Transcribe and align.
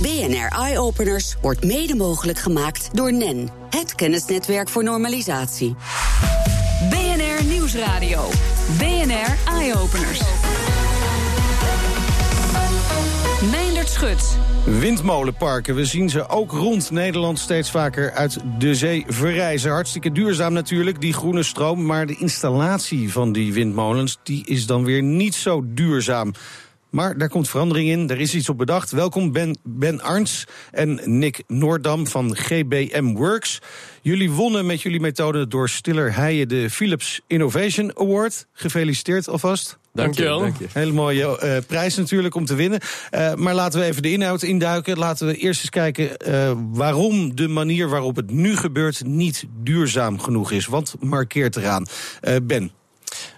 BNR 0.00 0.48
Eye 0.48 0.78
Openers 0.78 1.36
wordt 1.40 1.64
mede 1.64 1.94
mogelijk 1.94 2.38
gemaakt 2.38 2.88
door 2.92 3.12
NEN, 3.12 3.48
het 3.70 3.94
kennisnetwerk 3.94 4.68
voor 4.68 4.84
normalisatie. 4.84 5.74
BNR 6.90 7.44
Nieuwsradio. 7.44 8.28
BNR 8.78 9.54
Eye 9.54 9.78
Openers. 9.78 10.20
Meindert 13.50 13.88
Schut. 13.88 14.36
Windmolenparken, 14.64 15.74
we 15.74 15.84
zien 15.84 16.10
ze 16.10 16.28
ook 16.28 16.50
rond 16.50 16.90
Nederland 16.90 17.38
steeds 17.38 17.70
vaker 17.70 18.12
uit 18.12 18.38
de 18.58 18.74
zee 18.74 19.04
verrijzen. 19.08 19.70
Hartstikke 19.70 20.12
duurzaam 20.12 20.52
natuurlijk, 20.52 21.00
die 21.00 21.12
groene 21.12 21.42
stroom. 21.42 21.86
Maar 21.86 22.06
de 22.06 22.16
installatie 22.16 23.12
van 23.12 23.32
die 23.32 23.52
windmolens 23.52 24.18
die 24.22 24.46
is 24.46 24.66
dan 24.66 24.84
weer 24.84 25.02
niet 25.02 25.34
zo 25.34 25.62
duurzaam. 25.64 26.32
Maar 26.96 27.18
daar 27.18 27.28
komt 27.28 27.48
verandering 27.48 27.88
in, 27.88 28.10
er 28.10 28.20
is 28.20 28.34
iets 28.34 28.48
op 28.48 28.58
bedacht. 28.58 28.90
Welkom 28.90 29.32
Ben, 29.32 29.58
ben 29.62 30.00
Arns 30.00 30.44
en 30.70 31.00
Nick 31.04 31.42
Noordam 31.46 32.06
van 32.06 32.36
GBM 32.36 33.12
Works. 33.12 33.58
Jullie 34.02 34.30
wonnen 34.30 34.66
met 34.66 34.82
jullie 34.82 35.00
methode 35.00 35.48
door 35.48 35.68
Stiller 35.68 36.14
Heijen 36.14 36.48
de 36.48 36.70
Philips 36.70 37.20
Innovation 37.26 37.98
Award. 37.98 38.46
Gefeliciteerd 38.52 39.28
alvast. 39.28 39.78
Dankjewel. 39.92 40.38
Dank 40.38 40.58
je. 40.58 40.66
Hele 40.72 40.92
mooie 40.92 41.40
uh, 41.42 41.56
prijs 41.66 41.96
natuurlijk 41.96 42.34
om 42.34 42.44
te 42.44 42.54
winnen. 42.54 42.80
Uh, 43.10 43.34
maar 43.34 43.54
laten 43.54 43.80
we 43.80 43.86
even 43.86 44.02
de 44.02 44.12
inhoud 44.12 44.42
induiken. 44.42 44.98
Laten 44.98 45.26
we 45.26 45.36
eerst 45.36 45.60
eens 45.60 45.70
kijken 45.70 46.10
uh, 46.28 46.52
waarom 46.70 47.34
de 47.34 47.48
manier 47.48 47.88
waarop 47.88 48.16
het 48.16 48.30
nu 48.30 48.56
gebeurt 48.56 49.04
niet 49.04 49.44
duurzaam 49.62 50.20
genoeg 50.20 50.50
is. 50.50 50.66
Wat 50.66 50.96
markeert 51.00 51.56
eraan? 51.56 51.86
ben. 52.42 52.70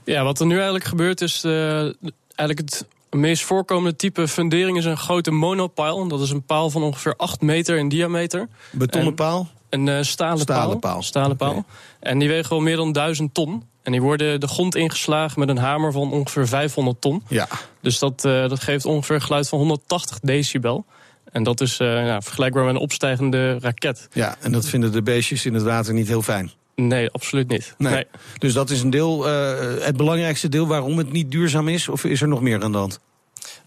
Ja, 0.05 0.25
wat 0.25 0.41
er 0.41 0.47
nu 0.47 0.55
eigenlijk 0.55 0.85
gebeurt 0.85 1.21
is 1.21 1.45
eigenlijk 1.45 2.59
het 2.59 2.87
meest 3.11 3.45
voorkomende 3.45 3.97
type 3.97 4.29
fundering 4.29 4.77
is 4.77 4.85
een 4.85 4.97
grote 4.97 5.31
monopile. 5.31 6.09
Dat 6.09 6.21
is 6.21 6.31
een 6.31 6.43
paal 6.43 6.71
van 6.71 6.83
ongeveer 6.83 7.17
8 7.17 7.41
meter 7.41 7.77
in 7.77 7.89
diameter. 7.89 8.49
Betonnen 8.71 9.15
paal? 9.15 9.49
Een 9.69 9.87
uh, 9.87 10.03
stalen, 10.03 10.39
stalen 10.39 10.79
paal. 10.79 11.03
Stalen 11.03 11.37
paal. 11.37 11.51
Okay. 11.51 11.65
En 12.01 12.19
die 12.19 12.29
wegen 12.29 12.51
al 12.51 12.61
meer 12.61 12.77
dan 12.77 12.93
1000 12.93 13.35
ton. 13.35 13.63
En 13.83 13.93
die 13.93 14.03
worden 14.03 14.41
de 14.41 14.49
grond 14.49 14.75
ingeslagen 14.75 15.41
met 15.41 15.49
een 15.49 15.59
hamer 15.59 15.93
van 15.93 16.13
ongeveer 16.13 16.49
500 16.49 17.01
ton. 17.01 17.23
Ja. 17.29 17.49
Dus 17.81 17.99
dat, 17.99 18.25
uh, 18.25 18.49
dat 18.49 18.61
geeft 18.61 18.85
ongeveer 18.85 19.15
een 19.15 19.23
geluid 19.23 19.49
van 19.49 19.59
180 19.59 20.19
decibel. 20.21 20.85
En 21.33 21.43
dat 21.43 21.61
is 21.61 21.81
uh, 21.81 22.07
ja, 22.07 22.21
vergelijkbaar 22.21 22.65
met 22.65 22.75
een 22.75 22.81
opstijgende 22.81 23.59
raket. 23.59 24.09
Ja, 24.13 24.37
en 24.41 24.53
dat 24.53 24.67
vinden 24.67 24.93
de 24.93 25.03
beestjes 25.03 25.47
in 25.47 25.55
het 25.55 25.63
water 25.63 25.95
niet 25.95 26.09
heel 26.09 26.23
fijn. 26.23 26.51
Nee, 26.81 27.11
absoluut 27.11 27.49
niet. 27.49 27.75
Nee. 27.79 27.93
nee. 27.93 28.05
Dus 28.39 28.53
dat 28.53 28.71
is 28.71 28.83
een 28.83 28.91
deel, 28.91 29.29
uh, 29.29 29.85
het 29.85 29.97
belangrijkste 29.97 30.49
deel 30.49 30.67
waarom 30.67 30.99
het 30.99 31.13
niet 31.13 31.31
duurzaam 31.31 31.69
is? 31.69 31.89
Of 31.89 32.05
is 32.05 32.21
er 32.21 32.29
nog 32.29 32.41
meer 32.41 32.63
aan 32.63 32.73
de 32.73 32.79
hand? 32.79 33.01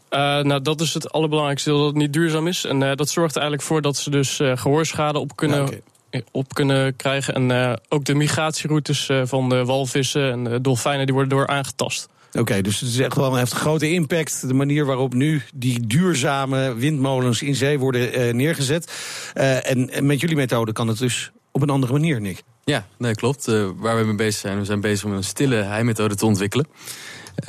Uh, 0.09 0.19
nou, 0.19 0.61
dat 0.61 0.81
is 0.81 0.93
het 0.93 1.11
allerbelangrijkste 1.11 1.69
deel 1.69 1.77
dat 1.77 1.87
het 1.87 1.95
niet 1.95 2.13
duurzaam 2.13 2.47
is. 2.47 2.65
En 2.65 2.81
uh, 2.81 2.91
dat 2.95 3.09
zorgt 3.09 3.35
er 3.35 3.41
eigenlijk 3.41 3.69
voor 3.69 3.81
dat 3.81 3.97
ze 3.97 4.09
dus 4.09 4.39
gehoorschade 4.55 5.19
op 5.19 5.35
kunnen, 5.35 5.57
ja, 5.57 5.77
okay. 6.07 6.23
op 6.31 6.53
kunnen 6.53 6.95
krijgen. 6.95 7.33
En 7.33 7.79
ook 7.89 8.05
de 8.05 8.13
migratieroutes 8.13 9.09
van 9.23 9.49
de 9.49 9.65
walvissen 9.65 10.31
en 10.31 10.43
de 10.43 10.61
dolfijnen 10.61 11.05
die 11.05 11.15
worden 11.15 11.37
door 11.37 11.47
aangetast. 11.47 12.07
Oké, 12.27 12.39
okay, 12.39 12.61
dus 12.61 12.79
het 12.79 12.89
is 12.89 12.99
echt 12.99 13.15
wel, 13.15 13.35
heeft 13.35 13.51
een 13.51 13.57
grote 13.57 13.91
impact. 13.91 14.47
De 14.47 14.53
manier 14.53 14.85
waarop 14.85 15.13
nu 15.13 15.41
die 15.53 15.87
duurzame 15.87 16.73
windmolens 16.73 17.41
in 17.41 17.55
zee 17.55 17.79
worden 17.79 18.35
neergezet. 18.35 18.91
En, 19.33 19.89
en 19.89 20.05
met 20.05 20.19
jullie 20.19 20.35
methode 20.35 20.71
kan 20.71 20.87
het 20.87 20.97
dus 20.97 21.31
op 21.51 21.61
een 21.61 21.69
andere 21.69 21.93
manier, 21.93 22.21
Nick. 22.21 22.43
Ja, 22.63 22.85
nee, 22.97 23.15
klopt. 23.15 23.45
waar 23.75 23.97
we 23.97 24.03
mee 24.03 24.15
bezig 24.15 24.41
zijn, 24.41 24.59
we 24.59 24.65
zijn 24.65 24.81
bezig 24.81 25.05
om 25.05 25.13
een 25.13 25.23
stille 25.23 25.55
heimethode 25.55 26.15
te 26.15 26.25
ontwikkelen. 26.25 26.67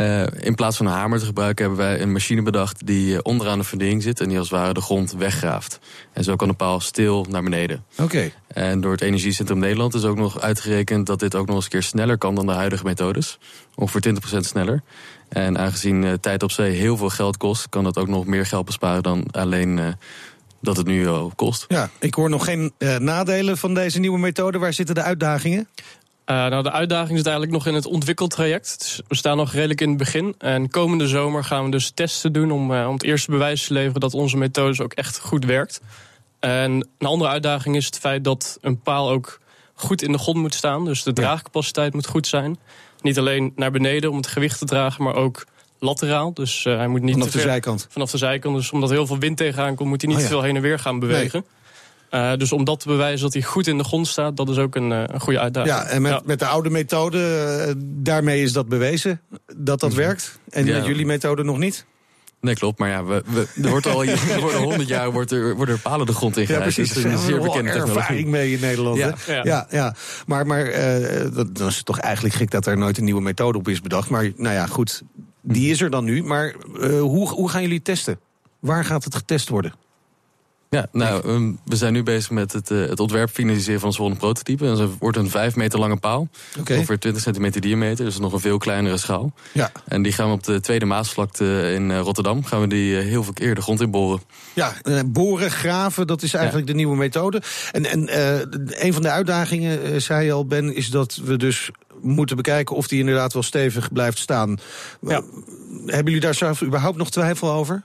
Uh, 0.01 0.23
in 0.41 0.55
plaats 0.55 0.77
van 0.77 0.87
een 0.87 0.93
hamer 0.93 1.19
te 1.19 1.25
gebruiken 1.25 1.67
hebben 1.67 1.85
wij 1.85 2.01
een 2.01 2.13
machine 2.13 2.43
bedacht 2.43 2.87
die 2.87 3.23
onderaan 3.23 3.59
de 3.59 3.65
fundering 3.65 4.03
zit 4.03 4.21
en 4.21 4.29
die 4.29 4.39
als 4.39 4.51
het 4.51 4.59
ware 4.59 4.73
de 4.73 4.81
grond 4.81 5.13
weggraaft. 5.13 5.79
En 6.13 6.25
zo 6.25 6.37
kan 6.37 6.49
de 6.49 6.55
paal 6.55 6.81
stil 6.81 7.27
naar 7.29 7.43
beneden. 7.43 7.85
Oké. 7.93 8.03
Okay. 8.03 8.33
En 8.47 8.81
door 8.81 8.93
het 8.93 9.01
Energiecentrum 9.01 9.59
Nederland 9.59 9.95
is 9.95 10.05
ook 10.05 10.17
nog 10.17 10.41
uitgerekend 10.41 11.07
dat 11.07 11.21
dit 11.21 11.35
ook 11.35 11.47
nog 11.47 11.57
eens 11.57 11.65
een 11.65 11.71
keer 11.71 11.83
sneller 11.83 12.19
kan 12.19 12.35
dan 12.35 12.47
de 12.47 12.53
huidige 12.53 12.85
methodes. 12.85 13.39
Ongeveer 13.75 14.15
20% 14.37 14.39
sneller. 14.39 14.83
En 15.29 15.59
aangezien 15.59 16.03
uh, 16.03 16.13
tijd 16.13 16.43
op 16.43 16.51
zee 16.51 16.71
heel 16.71 16.97
veel 16.97 17.09
geld 17.09 17.37
kost, 17.37 17.69
kan 17.69 17.85
dat 17.85 17.99
ook 17.99 18.09
nog 18.09 18.27
meer 18.27 18.47
geld 18.47 18.65
besparen 18.65 19.03
dan 19.03 19.27
alleen 19.31 19.97
dat 20.63 20.77
het 20.77 20.87
nu 20.87 21.09
al 21.09 21.33
kost. 21.37 21.65
Ja, 21.69 21.91
ik 21.99 22.15
hoor 22.15 22.31
nog 22.31 22.45
geen 22.45 22.73
nadelen 22.99 23.59
van 23.59 23.75
deze 23.75 23.99
nieuwe 23.99 24.19
methode. 24.19 24.59
Waar 24.59 24.73
zitten 24.73 24.95
de 24.95 25.03
uitdagingen? 25.03 25.69
Uh, 26.27 26.37
nou, 26.37 26.63
de 26.63 26.73
uitdaging 26.73 27.17
zit 27.17 27.27
eigenlijk 27.27 27.57
nog 27.57 27.67
in 27.67 27.75
het 27.75 27.87
ontwikkeltraject. 27.87 28.79
Dus 28.79 29.01
we 29.09 29.15
staan 29.15 29.37
nog 29.37 29.53
redelijk 29.53 29.81
in 29.81 29.89
het 29.89 29.99
begin. 29.99 30.35
En 30.39 30.71
komende 30.71 31.09
zomer 31.09 31.45
gaan 31.45 31.65
we 31.65 31.71
dus 31.71 31.91
testen 31.91 32.33
doen 32.33 32.51
om, 32.51 32.73
uh, 32.73 32.87
om 32.87 32.93
het 32.93 33.03
eerste 33.03 33.31
bewijs 33.31 33.67
te 33.67 33.73
leveren 33.73 34.01
dat 34.01 34.15
onze 34.15 34.37
methode 34.37 34.83
ook 34.83 34.93
echt 34.93 35.19
goed 35.19 35.45
werkt. 35.45 35.81
En 36.39 36.89
een 36.99 37.07
andere 37.07 37.31
uitdaging 37.31 37.77
is 37.77 37.87
het 37.87 37.99
feit 37.99 38.25
dat 38.25 38.59
een 38.61 38.81
paal 38.81 39.11
ook 39.11 39.41
goed 39.75 40.03
in 40.03 40.13
de 40.13 40.19
grond 40.19 40.39
moet 40.39 40.55
staan. 40.55 40.85
Dus 40.85 41.03
de 41.03 41.13
draagcapaciteit 41.13 41.95
moet 41.95 42.07
goed 42.07 42.27
zijn. 42.27 42.59
Niet 43.01 43.19
alleen 43.19 43.53
naar 43.57 43.71
beneden 43.71 44.11
om 44.11 44.17
het 44.17 44.27
gewicht 44.27 44.59
te 44.59 44.65
dragen, 44.65 45.05
maar 45.05 45.15
ook 45.15 45.45
lateraal. 45.83 46.35
Dus 46.35 46.65
uh, 46.65 46.77
hij 46.77 46.89
moet 46.89 47.03
niet 47.03 47.13
vanaf 47.13 47.31
te 47.31 47.37
de 47.37 47.43
zijkant. 47.43 47.87
Vanaf 47.91 48.11
de 48.11 48.19
zijkant. 48.19 48.57
Dus 48.57 48.71
omdat 48.71 48.91
er 48.91 48.97
heel 48.97 49.07
veel 49.07 49.19
wind 49.19 49.37
tegenaan 49.37 49.75
komt, 49.75 49.89
moet 49.89 50.01
hij 50.01 50.11
niet 50.11 50.19
oh, 50.19 50.25
ja. 50.25 50.31
veel 50.31 50.43
heen 50.43 50.57
en 50.57 50.63
weer 50.63 50.79
gaan 50.79 50.99
bewegen. 50.99 51.45
Nee. 52.11 52.23
Uh, 52.23 52.37
dus 52.37 52.53
om 52.53 52.65
dat 52.65 52.81
te 52.81 52.89
bewijzen 52.89 53.21
dat 53.23 53.33
hij 53.33 53.43
goed 53.43 53.67
in 53.67 53.79
de 53.79 53.85
grond 53.85 54.09
staat, 54.09 54.37
dat 54.37 54.49
is 54.49 54.57
ook 54.57 54.75
een, 54.75 54.91
uh, 54.91 55.03
een 55.07 55.21
goede 55.21 55.39
uitdaging. 55.39 55.75
Ja, 55.75 55.85
en 55.85 56.03
met, 56.03 56.13
ja. 56.13 56.21
met 56.25 56.39
de 56.39 56.47
oude 56.47 56.71
methode, 56.71 57.19
uh, 57.69 57.75
daarmee 57.79 58.43
is 58.43 58.53
dat 58.53 58.69
bewezen 58.69 59.21
dat 59.57 59.81
dat 59.81 59.95
werkt. 59.95 60.39
En 60.49 60.67
ja. 60.67 60.77
met 60.77 60.87
jullie 60.87 61.07
methode 61.07 61.45
nog 61.45 61.59
niet? 61.59 61.87
Nee, 62.43 62.55
klopt. 62.55 62.79
Maar 62.79 62.89
ja, 62.89 63.05
we, 63.05 63.23
we, 63.27 63.63
er 63.63 63.71
wordt 63.71 63.87
al 63.87 64.05
er 64.05 64.41
worden 64.41 64.61
honderd 64.63 64.89
jaar 64.89 65.13
wordt 65.13 65.31
er, 65.31 65.57
worden 65.57 65.75
er 65.75 65.81
palen 65.81 66.07
de 66.07 66.13
grond 66.13 66.37
in 66.37 66.47
Ja, 66.49 66.61
precies. 66.61 66.93
Dus 66.93 67.05
er 67.05 67.13
is 67.13 67.25
zeer 67.25 67.41
bekende 67.41 67.71
ervaring 67.71 68.29
mee 68.29 68.53
in 68.53 68.61
Nederland. 68.61 68.99
Ja, 68.99 69.15
ja. 69.27 69.41
ja, 69.45 69.67
ja. 69.71 69.95
Maar, 70.27 70.47
maar 70.47 70.67
uh, 70.67 71.35
dat, 71.35 71.57
dat 71.57 71.69
is 71.69 71.83
toch 71.83 71.99
eigenlijk 71.99 72.35
gek 72.35 72.51
dat 72.51 72.67
er 72.67 72.79
nooit 72.79 72.99
een 72.99 73.05
nieuwe 73.05 73.21
methode 73.21 73.59
op 73.59 73.69
is 73.69 73.81
bedacht. 73.81 74.11
Maar 74.11 74.33
nou 74.37 74.55
ja, 74.55 74.67
goed, 74.67 75.03
die 75.43 75.71
is 75.71 75.81
er 75.81 75.91
dan 75.91 76.05
nu. 76.05 76.23
Maar 76.23 76.55
uh, 76.77 77.01
hoe, 77.01 77.29
hoe 77.29 77.49
gaan 77.49 77.63
jullie 77.63 77.83
testen? 77.83 78.19
Waar 78.59 78.85
gaat 78.85 79.05
het 79.05 79.15
getest 79.15 79.49
worden? 79.49 79.73
Ja, 80.73 80.87
nou, 80.93 81.29
um, 81.29 81.59
we 81.65 81.77
zijn 81.77 81.93
nu 81.93 82.03
bezig 82.03 82.31
met 82.31 82.53
het, 82.53 82.71
uh, 82.71 82.89
het 82.89 83.01
ontwerp 83.01 83.31
finaliseren 83.31 83.79
van 83.79 83.89
ons 83.89 83.97
volgende 83.97 84.21
prototype. 84.21 84.67
En 84.67 84.77
dat 84.77 84.91
wordt 84.99 85.17
een 85.17 85.31
5 85.31 85.57
meter 85.57 85.79
lange 85.79 85.97
paal. 85.97 86.29
Okay. 86.59 86.77
Ongeveer 86.77 86.99
20 86.99 87.23
centimeter 87.23 87.61
diameter, 87.61 88.05
dus 88.05 88.19
nog 88.19 88.33
een 88.33 88.41
veel 88.41 88.59
kleinere 88.59 88.97
schaal. 88.97 89.33
Ja. 89.53 89.73
En 89.87 90.03
die 90.03 90.13
gaan 90.13 90.27
we 90.27 90.33
op 90.33 90.43
de 90.43 90.61
Tweede 90.61 90.85
Maasvlakte 90.85 91.73
in 91.75 91.91
uh, 91.91 92.01
Rotterdam, 92.01 92.45
gaan 92.45 92.61
we 92.61 92.67
die 92.67 92.95
uh, 92.95 93.03
heel 93.03 93.23
veel 93.23 93.33
keer 93.33 93.55
de 93.55 93.63
grond 93.63 93.81
in 93.81 93.91
boren. 93.91 94.21
Ja, 94.53 94.75
boren, 95.07 95.51
graven, 95.51 96.07
dat 96.07 96.23
is 96.23 96.35
eigenlijk 96.35 96.67
ja. 96.67 96.73
de 96.73 96.79
nieuwe 96.79 96.97
methode. 96.97 97.43
En, 97.73 97.87
en 97.87 98.19
een 98.85 98.93
van 98.93 99.03
de 99.03 99.11
uitdagingen, 99.11 100.03
zei 100.03 100.25
je 100.25 100.33
al, 100.33 100.47
Ben, 100.47 100.75
is 100.75 100.91
dat 100.91 101.21
we 101.25 101.37
dus 101.37 101.71
moeten 102.03 102.37
bekijken 102.37 102.77
of 102.77 102.89
die 102.89 102.99
inderdaad 102.99 103.33
wel 103.33 103.43
stevig 103.43 103.93
blijft 103.93 104.19
staan. 104.19 104.59
Ja. 105.01 105.23
Hebben 105.87 106.05
jullie 106.05 106.21
daar 106.21 106.35
zelf 106.35 106.63
überhaupt 106.63 106.97
nog 106.97 107.11
twijfel 107.11 107.51
over? 107.51 107.83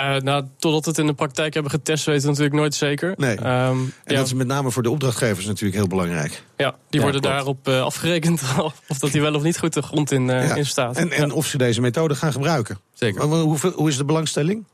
Uh, 0.00 0.16
nou, 0.16 0.44
totdat 0.58 0.84
we 0.84 0.90
het 0.90 0.98
in 0.98 1.06
de 1.06 1.12
praktijk 1.12 1.54
hebben 1.54 1.72
getest, 1.72 2.04
weten 2.04 2.22
we 2.22 2.28
natuurlijk 2.28 2.54
nooit 2.54 2.74
zeker. 2.74 3.14
Nee. 3.16 3.36
Um, 3.36 3.44
en 3.44 3.92
ja. 4.04 4.16
dat 4.16 4.26
is 4.26 4.34
met 4.34 4.46
name 4.46 4.70
voor 4.70 4.82
de 4.82 4.90
opdrachtgevers 4.90 5.46
natuurlijk 5.46 5.74
heel 5.74 5.86
belangrijk. 5.86 6.42
Ja, 6.56 6.70
die 6.70 7.00
ja, 7.00 7.00
worden 7.00 7.20
klopt. 7.20 7.36
daarop 7.36 7.68
uh, 7.68 7.82
afgerekend 7.82 8.42
of 8.88 8.98
dat 8.98 9.12
die 9.12 9.20
wel 9.20 9.34
of 9.34 9.42
niet 9.42 9.58
goed 9.58 9.72
de 9.72 9.82
grond 9.82 10.10
in, 10.10 10.28
uh, 10.28 10.48
ja. 10.48 10.54
in 10.54 10.66
staat. 10.66 10.96
En, 10.96 11.10
en 11.10 11.32
of 11.32 11.46
ze 11.46 11.58
deze 11.58 11.80
methode 11.80 12.14
gaan 12.14 12.32
gebruiken. 12.32 12.78
Zeker. 12.92 13.22
Hoe, 13.22 13.58
hoe 13.74 13.88
is 13.88 13.96
de 13.96 14.04
belangstelling? 14.04 14.64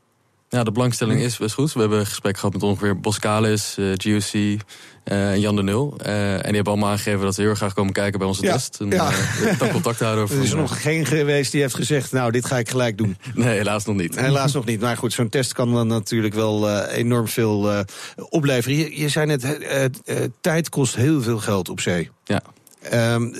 Ja, 0.49 0.63
de 0.63 0.71
belangstelling 0.71 1.21
is 1.21 1.37
best 1.37 1.53
goed. 1.53 1.73
We 1.73 1.79
hebben 1.79 1.99
een 1.99 2.05
gesprek 2.05 2.37
gehad 2.37 2.53
met 2.53 2.63
ongeveer 2.63 2.99
Boskalis, 2.99 3.75
uh, 3.79 3.93
GOC 3.95 4.33
uh, 4.33 4.57
en 5.03 5.39
Jan 5.39 5.55
de 5.55 5.63
Nul. 5.63 5.93
Uh, 6.05 6.33
en 6.33 6.41
die 6.41 6.55
hebben 6.55 6.73
allemaal 6.73 6.89
aangegeven 6.89 7.19
dat 7.19 7.35
ze 7.35 7.41
heel 7.41 7.49
erg 7.49 7.59
graag 7.59 7.73
komen 7.73 7.93
kijken 7.93 8.19
bij 8.19 8.27
onze 8.27 8.43
ja, 8.43 8.51
test. 8.51 8.77
En 8.79 8.89
ja. 8.89 9.11
uh, 9.61 9.71
contact 9.71 9.99
houden 9.99 10.23
over. 10.23 10.35
Er 10.37 10.43
is 10.43 10.53
nog 10.53 10.81
geen 10.81 11.05
geweest 11.05 11.51
die 11.51 11.61
heeft 11.61 11.75
gezegd, 11.75 12.11
nou, 12.11 12.31
dit 12.31 12.45
ga 12.45 12.57
ik 12.57 12.69
gelijk 12.69 12.97
doen. 12.97 13.17
Nee, 13.33 13.57
helaas 13.57 13.85
nog 13.85 13.95
niet. 13.95 14.19
Helaas 14.19 14.53
nog 14.53 14.65
niet. 14.65 14.81
Maar 14.81 14.97
goed, 14.97 15.13
zo'n 15.13 15.29
test 15.29 15.53
kan 15.53 15.73
dan 15.73 15.87
natuurlijk 15.87 16.33
wel 16.33 16.69
uh, 16.69 16.97
enorm 16.97 17.27
veel 17.27 17.71
uh, 17.71 17.79
opleveren. 18.29 18.77
Je, 18.77 18.99
je 18.99 19.09
zei 19.09 19.25
net, 19.25 19.43
uh, 20.05 20.15
tijd 20.41 20.69
kost 20.69 20.95
heel 20.95 21.21
veel 21.21 21.39
geld 21.39 21.69
op 21.69 21.79
zee. 21.79 22.09
Ja. 22.23 22.41
Um, 23.13 23.35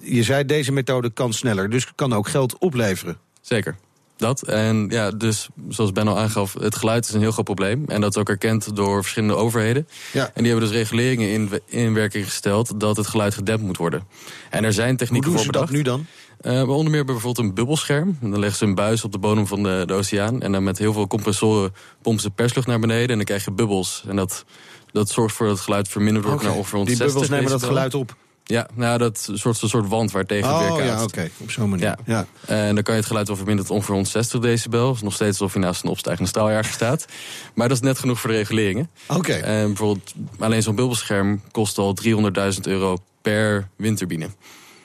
je 0.00 0.22
zei, 0.22 0.44
deze 0.44 0.72
methode 0.72 1.10
kan 1.10 1.32
sneller, 1.32 1.70
dus 1.70 1.94
kan 1.94 2.12
ook 2.12 2.28
geld 2.28 2.58
opleveren. 2.58 3.18
Zeker. 3.40 3.76
Dat. 4.18 4.42
En 4.42 4.86
ja, 4.88 5.10
dus 5.10 5.48
zoals 5.68 5.92
Ben 5.92 6.08
al 6.08 6.18
aangaf, 6.18 6.54
het 6.60 6.76
geluid 6.76 7.08
is 7.08 7.14
een 7.14 7.20
heel 7.20 7.30
groot 7.30 7.44
probleem. 7.44 7.84
En 7.86 8.00
dat 8.00 8.14
is 8.14 8.20
ook 8.20 8.28
erkend 8.28 8.76
door 8.76 9.02
verschillende 9.02 9.34
overheden. 9.34 9.88
Ja. 10.12 10.30
En 10.34 10.42
die 10.42 10.52
hebben 10.52 10.68
dus 10.68 10.78
reguleringen 10.78 11.30
in, 11.30 11.50
in 11.66 11.94
werking 11.94 12.24
gesteld 12.24 12.80
dat 12.80 12.96
het 12.96 13.06
geluid 13.06 13.34
gedempt 13.34 13.62
moet 13.62 13.76
worden. 13.76 14.02
En 14.50 14.64
er 14.64 14.72
zijn 14.72 14.96
technieken 14.96 15.32
voor 15.32 15.46
bedacht. 15.46 15.68
Hoe 15.68 15.82
doen 15.82 15.84
ze 15.84 15.90
dat 15.90 15.96
nu 15.96 16.06
dan? 16.42 16.62
Uh, 16.62 16.76
onder 16.76 16.92
meer 16.92 17.04
bijvoorbeeld 17.04 17.46
een 17.46 17.54
bubbelscherm. 17.54 18.18
En 18.20 18.30
dan 18.30 18.40
leggen 18.40 18.58
ze 18.58 18.64
een 18.64 18.74
buis 18.74 19.04
op 19.04 19.12
de 19.12 19.18
bodem 19.18 19.46
van 19.46 19.62
de, 19.62 19.82
de 19.86 19.92
oceaan. 19.92 20.42
En 20.42 20.52
dan 20.52 20.62
met 20.62 20.78
heel 20.78 20.92
veel 20.92 21.06
compressoren 21.06 21.74
pompen 22.02 22.22
ze 22.22 22.30
perslucht 22.30 22.66
naar 22.66 22.80
beneden. 22.80 23.08
En 23.08 23.16
dan 23.16 23.24
krijg 23.24 23.44
je 23.44 23.52
bubbels. 23.52 24.04
En 24.08 24.16
dat, 24.16 24.44
dat 24.92 25.08
zorgt 25.08 25.34
voor 25.34 25.46
dat 25.46 25.54
het 25.54 25.64
geluid 25.64 25.88
verminderd 25.88 26.24
wordt 26.24 26.40
okay. 26.40 26.52
naar 26.52 26.60
ongeveer 26.60 26.84
Die 26.84 26.96
bubbels 26.96 27.28
nemen 27.28 27.50
dat 27.50 27.62
geluid 27.62 27.94
op? 27.94 28.16
Ja, 28.48 28.68
nou, 28.74 28.98
dat 28.98 29.30
soort, 29.32 29.56
soort 29.56 29.88
wand 29.88 30.10
waar 30.10 30.26
tegen 30.26 30.50
oh, 30.50 30.58
weerkaatst. 30.58 30.84
ja, 30.84 31.02
oké. 31.02 31.30
Op 31.38 31.50
zo'n 31.50 31.68
manier. 31.68 31.84
Ja. 31.84 31.98
Ja. 32.04 32.26
En 32.46 32.74
dan 32.74 32.84
kan 32.84 32.94
je 32.94 33.00
het 33.00 33.08
geluid 33.08 33.26
wel 33.26 33.36
verminderen 33.36 33.68
tot 33.68 33.76
ongeveer 33.76 33.94
160 33.94 34.40
decibel. 34.40 34.92
is 34.92 35.02
nog 35.02 35.14
steeds 35.14 35.40
alsof 35.40 35.52
je 35.52 35.58
naast 35.58 35.82
een 35.82 35.90
opstijgende 35.90 36.28
straaljager 36.28 36.72
staat. 36.72 37.06
Maar 37.54 37.68
dat 37.68 37.76
is 37.76 37.82
net 37.82 37.98
genoeg 37.98 38.20
voor 38.20 38.30
de 38.30 38.36
reguleringen. 38.36 38.90
Oké. 39.06 39.32
En 39.32 39.66
bijvoorbeeld 39.66 40.14
alleen 40.38 40.62
zo'n 40.62 40.74
bulbescherm 40.74 41.42
kost 41.50 41.78
al 41.78 41.96
300.000 42.04 42.60
euro 42.62 42.96
per 43.22 43.68
windturbine. 43.76 44.28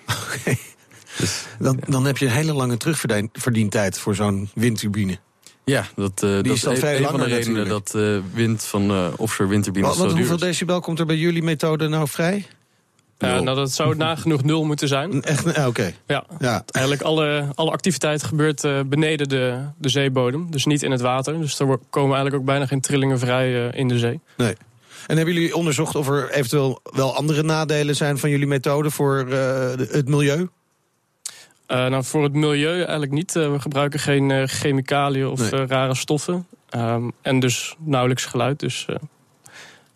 Dan, 1.59 1.79
dan 1.87 2.05
heb 2.05 2.17
je 2.17 2.25
een 2.25 2.31
hele 2.31 2.53
lange 2.53 2.77
terugverdientijd 2.77 3.99
voor 3.99 4.15
zo'n 4.15 4.49
windturbine. 4.53 5.19
Ja, 5.63 5.87
dat, 5.95 6.23
eh, 6.23 6.29
dat 6.29 6.45
is 6.45 6.63
een, 6.63 6.77
veel 6.77 6.89
een 6.89 7.03
van 7.03 7.11
de 7.11 7.17
langer 7.17 7.27
redenen 7.27 7.67
dat 7.67 7.95
eh, 7.95 8.17
wind 8.33 8.63
van 8.63 8.89
eh, 8.89 9.07
offshore 9.17 9.49
windturbines 9.49 9.89
Wat, 9.89 9.97
zo 9.97 10.07
duur 10.07 10.17
hoeveel 10.17 10.37
decibel 10.37 10.79
komt 10.79 10.99
er 10.99 11.05
bij 11.05 11.15
jullie 11.15 11.43
methode 11.43 11.87
nou 11.87 12.07
vrij? 12.07 12.45
Nul. 13.31 13.43
nou, 13.43 13.57
dat 13.57 13.71
zou 13.71 13.95
nagenoeg 14.07 14.43
nul 14.43 14.63
moeten 14.65 14.87
zijn. 14.87 15.21
Echt, 15.23 15.65
oké. 15.67 15.91
Ja, 16.07 16.23
Ja. 16.39 16.63
eigenlijk 16.71 17.01
alle, 17.05 17.45
alle 17.55 17.71
activiteit 17.71 18.23
gebeurt 18.23 18.63
eh, 18.63 18.79
beneden 18.85 19.29
de, 19.29 19.59
de 19.77 19.89
zeebodem. 19.89 20.51
Dus 20.51 20.65
niet 20.65 20.83
in 20.83 20.91
het 20.91 21.01
water. 21.01 21.39
Dus 21.39 21.59
er 21.59 21.77
komen 21.89 22.11
eigenlijk 22.15 22.35
ook 22.35 22.45
bijna 22.45 22.65
geen 22.65 22.81
trillingen 22.81 23.19
vrij 23.19 23.67
eh, 23.69 23.79
in 23.79 23.87
de 23.87 23.99
zee. 23.99 24.19
Nee. 24.37 24.55
En 25.07 25.15
hebben 25.17 25.33
jullie 25.35 25.55
onderzocht 25.55 25.95
of 25.95 26.07
er 26.09 26.29
eventueel 26.31 26.79
wel 26.83 27.15
andere 27.15 27.43
nadelen 27.43 27.95
zijn 27.95 28.17
van 28.17 28.29
jullie 28.29 28.47
methode 28.47 28.89
voor 28.91 29.17
het 29.77 30.07
milieu? 30.07 30.47
Nou, 31.67 32.03
voor 32.03 32.23
het 32.23 32.33
milieu 32.33 32.77
eigenlijk 32.77 33.11
niet. 33.11 33.31
We 33.33 33.55
gebruiken 33.59 33.99
geen 33.99 34.47
chemicaliën 34.47 35.27
of 35.27 35.51
Nee. 35.51 35.65
rare 35.65 35.95
stoffen. 35.95 36.47
Ehm, 36.69 37.09
en 37.21 37.39
dus 37.39 37.75
nauwelijks 37.79 38.25
geluid. 38.25 38.59
Dus 38.59 38.85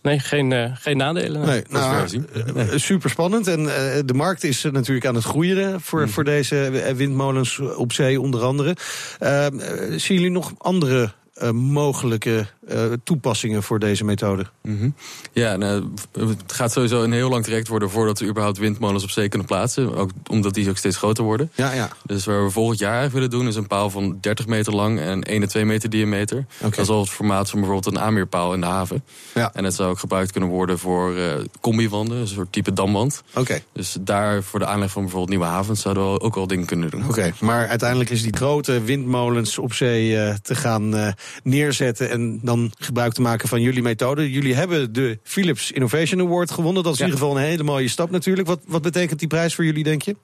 nee, 0.01 0.19
geen, 0.19 0.51
eh, 0.51 0.71
geen 0.75 0.97
nadelen. 0.97 1.45
Nee, 1.45 1.63
nou, 1.69 2.07
zien. 2.07 2.27
eh, 2.55 2.65
super 2.75 3.09
spannend. 3.09 3.47
En 3.47 3.59
eh, 3.59 3.99
de 4.05 4.13
markt 4.13 4.44
is 4.44 4.63
eh, 4.63 4.71
natuurlijk 4.71 5.05
aan 5.05 5.15
het 5.15 5.23
groeien 5.23 5.73
eh, 5.73 5.79
voor, 5.79 6.09
voor 6.09 6.23
deze 6.23 6.65
eh, 6.65 6.94
windmolens 6.94 7.59
op 7.59 7.94
zee 7.94 8.21
onder 8.21 8.41
andere. 8.41 8.75
Eh, 9.19 9.45
eh, 9.45 9.51
zien 9.89 10.17
jullie 10.17 10.31
nog 10.31 10.53
andere 10.57 11.13
eh, 11.33 11.51
mogelijke 11.51 12.45
eh, 12.68 12.84
toepassingen 13.04 13.64
voor 13.64 13.80
deze 13.80 14.04
methode? 14.04 14.46
Mhm. 14.62 14.90
Ja, 15.31 15.56
nou, 15.56 15.84
het 16.12 16.54
gaat 16.54 16.72
sowieso 16.72 17.04
een 17.04 17.12
heel 17.12 17.30
lang 17.30 17.44
traject 17.44 17.68
worden 17.68 17.90
voordat 17.90 18.19
we 18.19 18.25
überhaupt 18.25 18.58
windmolens 18.58 19.04
op 19.04 19.10
zee 19.10 19.30
kunnen 19.30 19.48
plaatsen. 19.48 19.96
Ook 19.96 20.10
omdat 20.30 20.54
die 20.54 20.69
ook 20.69 20.78
steeds 20.78 20.98
groter 20.98 21.24
worden. 21.24 21.52
Ja, 21.56 21.72
ja. 21.74 21.90
Dus 22.06 22.25
waar 22.25 22.44
we 22.44 22.50
volgend 22.50 22.80
jaar 22.80 23.10
willen 23.10 23.30
doen 23.30 23.48
is 23.48 23.56
een 23.56 23.68
paal 23.68 23.90
van 23.90 24.18
30 24.22 24.48
meter 24.48 24.74
lang 24.74 25.00
en 25.00 25.24
1 25.24 25.42
en 25.42 25.48
2 25.48 25.66
meter 25.66 25.90
diameter. 25.90 26.46
Dat 26.60 26.78
is 26.78 26.90
al 26.90 27.00
het 27.00 27.10
formaat 27.10 27.50
van 27.50 27.60
bijvoorbeeld 27.60 27.96
een 27.96 28.02
aanmeerpaal 28.02 28.54
in 28.54 28.60
de 28.60 28.66
haven. 28.66 29.04
Ja. 29.34 29.54
En 29.54 29.64
dat 29.64 29.74
zou 29.74 29.90
ook 29.90 30.00
gebruikt 30.00 30.31
kunnen 30.31 30.50
worden 30.50 30.80
voor 30.80 31.16
eh 31.16 31.36
combiwanden, 31.62 32.18
een 32.18 32.28
soort 32.28 32.52
type 32.52 32.74
damwand. 32.74 33.24
Oké. 33.36 33.62
Dus 33.74 33.98
daar 34.00 34.44
voor 34.44 34.60
de 34.60 34.66
aanleg 34.66 34.92
van 34.92 35.02
bijvoorbeeld 35.02 35.31
nieuwe 35.31 35.54
havens 35.54 35.81
zouden 35.81 36.12
we 36.12 36.19
ook 36.19 36.36
al 36.36 36.48
dingen 36.48 36.66
kunnen 36.66 36.90
doen. 36.90 37.08
Oké, 37.08 37.34
maar 37.40 37.68
uiteindelijk 37.68 38.10
is 38.10 38.22
die 38.22 38.36
grote 38.36 38.81
windmolens 38.81 39.58
op 39.58 39.74
zee 39.74 40.18
eh, 40.18 40.36
te 40.42 40.56
gaan 40.56 41.16
neerzetten 41.44 42.10
en 42.10 42.40
dan 42.42 42.56
gebruik 42.80 43.13
te 43.13 43.21
maken 43.21 43.50
van 43.50 43.62
jullie 43.62 43.81
methode. 43.81 44.31
Jullie 44.31 44.56
hebben 44.56 44.94
de 44.94 45.19
Philips 45.24 45.71
Innovation 45.71 46.21
Award 46.21 46.51
gewonnen. 46.51 46.83
Dat 46.83 46.94
is 46.94 47.00
Ja. 47.00 47.06
in 47.06 47.12
ieder 47.12 47.25
geval 47.27 47.42
een 47.42 47.50
hele 47.50 47.63
mooie 47.63 47.88
stap 47.88 48.09
natuurlijk. 48.12 48.48
Wat, 48.48 48.59
wat 48.65 48.81
betekent 48.81 49.19
die 49.19 49.27
prijs 49.27 49.56
voor 49.56 49.65
jullie, 49.65 49.83
denk 49.83 50.01
je? 50.01 50.15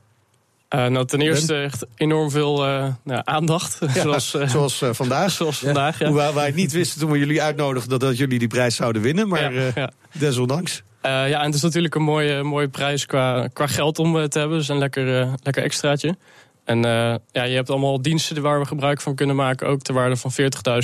Eh, 0.73 0.85
nou, 0.87 1.05
ten 1.05 1.21
eerste 1.21 1.55
echt 1.55 1.85
enorm 1.95 2.31
veel 2.31 2.65
eh, 2.65 2.87
nou, 3.03 3.21
aandacht. 3.23 3.79
zoals 4.03 4.33
eh, 4.33 4.47
Zoals 4.47 4.83
vandaag. 4.91 5.31
zoals 5.41 5.59
vandaag. 5.59 5.99
Ja. 5.99 6.07
Hoewel 6.07 6.33
wij 6.33 6.45
het 6.45 6.55
niet 6.55 6.71
wisten 6.71 6.99
toen 6.99 7.11
we 7.11 7.17
jullie 7.17 7.41
uitnodigden 7.41 7.89
dat, 7.89 7.99
dat 7.99 8.17
jullie 8.17 8.39
die 8.39 8.47
prijs 8.47 8.75
zouden 8.75 9.01
winnen. 9.01 9.27
Maar 9.27 9.53
Ja, 9.53 9.91
desondanks. 10.11 10.83
Ja, 11.01 11.39
en 11.39 11.45
het 11.45 11.55
is 11.55 11.61
natuurlijk 11.61 11.95
een 11.95 12.01
mooie, 12.01 12.43
mooie 12.43 12.67
prijs 12.67 13.05
qua, 13.05 13.47
qua 13.47 13.67
geld 13.67 13.99
om 13.99 14.29
te 14.29 14.39
hebben. 14.39 14.57
Dus 14.57 14.67
een 14.67 14.77
lekker, 14.77 15.27
lekker 15.43 15.63
extraatje. 15.63 16.17
En 16.65 16.81
ja, 17.31 17.43
je 17.43 17.55
hebt 17.55 17.69
allemaal 17.69 18.01
diensten 18.01 18.41
waar 18.41 18.59
we 18.59 18.65
gebruik 18.65 19.01
van 19.01 19.15
kunnen 19.15 19.35
maken. 19.35 19.67
Ook 19.67 19.81
ter 19.81 19.93
waarde 19.93 20.15
van 20.15 20.31
40.000 20.31 20.39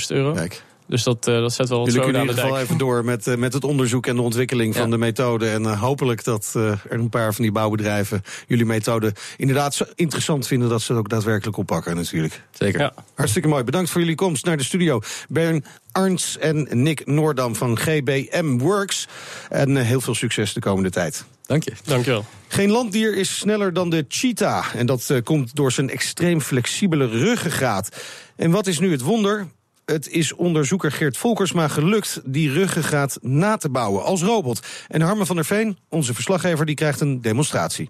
euro. 0.07 0.33
Kijk, 0.33 0.63
Dus 0.89 1.03
dat, 1.03 1.27
eh, 1.27 1.33
dat 1.39 1.53
zet 1.53 1.69
wel 1.69 1.77
wat 1.77 1.87
jullie 1.87 2.01
zo 2.01 2.11
kunnen 2.11 2.21
aan 2.21 2.27
in 2.27 2.35
de 2.35 2.41
ieder 2.41 2.55
geval 2.55 2.65
even 2.65 2.77
door 2.77 3.05
met, 3.05 3.27
eh, 3.27 3.35
met 3.35 3.53
het 3.53 3.63
onderzoek 3.63 4.07
en 4.07 4.15
de 4.15 4.21
ontwikkeling 4.21 4.75
van 4.75 4.89
de 4.89 4.97
methode. 4.97 5.49
En 5.49 5.65
eh, 5.65 5.81
hopelijk 5.81 6.23
dat 6.23 6.51
eh, 6.55 6.71
er 6.71 6.81
een 6.89 7.09
paar 7.09 7.33
van 7.33 7.43
die 7.43 7.51
bouwbedrijven 7.51 8.21
jullie 8.47 8.65
methode 8.65 9.13
inderdaad 9.37 9.75
zo 9.75 9.85
interessant 9.95 10.47
vinden 10.47 10.69
dat 10.69 10.81
ze 10.81 10.91
het 10.91 11.01
ook 11.01 11.09
daadwerkelijk 11.09 11.57
oppakken 11.57 11.95
natuurlijk. 11.95 12.41
Zeker. 12.51 12.79
Ja. 12.79 12.93
Hartstikke 13.13 13.47
mooi. 13.47 13.63
Bedankt 13.63 13.89
voor 13.89 14.01
jullie 14.01 14.15
komst 14.15 14.45
naar 14.45 14.57
de 14.57 14.63
studio. 14.63 15.01
Bern 15.27 15.65
Arns 15.91 16.37
en 16.37 16.67
Nick 16.71 17.05
Noordam 17.05 17.55
van 17.55 17.77
GBM 17.77 18.57
Works. 18.57 19.07
En 19.49 19.77
eh, 19.77 19.83
heel 19.83 20.01
veel 20.01 20.15
succes 20.15 20.53
de 20.53 20.59
komende 20.59 20.89
tijd. 20.89 21.25
Dank 21.45 21.63
je. 21.63 21.73
Dankjewel. 21.83 22.25
Geen 22.47 22.69
landdier 22.71 23.17
is 23.17 23.37
sneller 23.37 23.73
dan 23.73 23.89
de 23.89 24.05
cheetah. 24.07 24.65
En 24.75 24.85
dat 24.85 25.13
komt 25.23 25.55
door 25.55 25.71
zijn 25.71 25.89
extreem 25.89 26.41
flexibele 26.41 27.07
ruggengraat. 27.07 27.89
En 28.35 28.51
wat 28.51 28.67
is 28.67 28.79
nu 28.79 28.91
het 28.91 29.01
wonder? 29.01 29.47
Het 29.89 30.09
is 30.09 30.33
onderzoeker 30.33 30.91
Geert 30.91 31.17
Volkersma 31.17 31.67
gelukt 31.67 32.21
die 32.25 32.51
ruggengraat 32.51 33.17
na 33.21 33.57
te 33.57 33.69
bouwen 33.69 34.03
als 34.03 34.21
robot. 34.21 34.67
En 34.87 35.01
Harmen 35.01 35.25
van 35.25 35.35
der 35.35 35.45
Veen, 35.45 35.77
onze 35.89 36.13
verslaggever, 36.13 36.65
die 36.65 36.75
krijgt 36.75 37.01
een 37.01 37.21
demonstratie. 37.21 37.89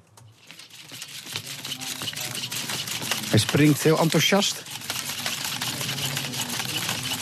Hij 3.30 3.40
springt 3.40 3.84
heel 3.84 4.00
enthousiast. 4.00 4.64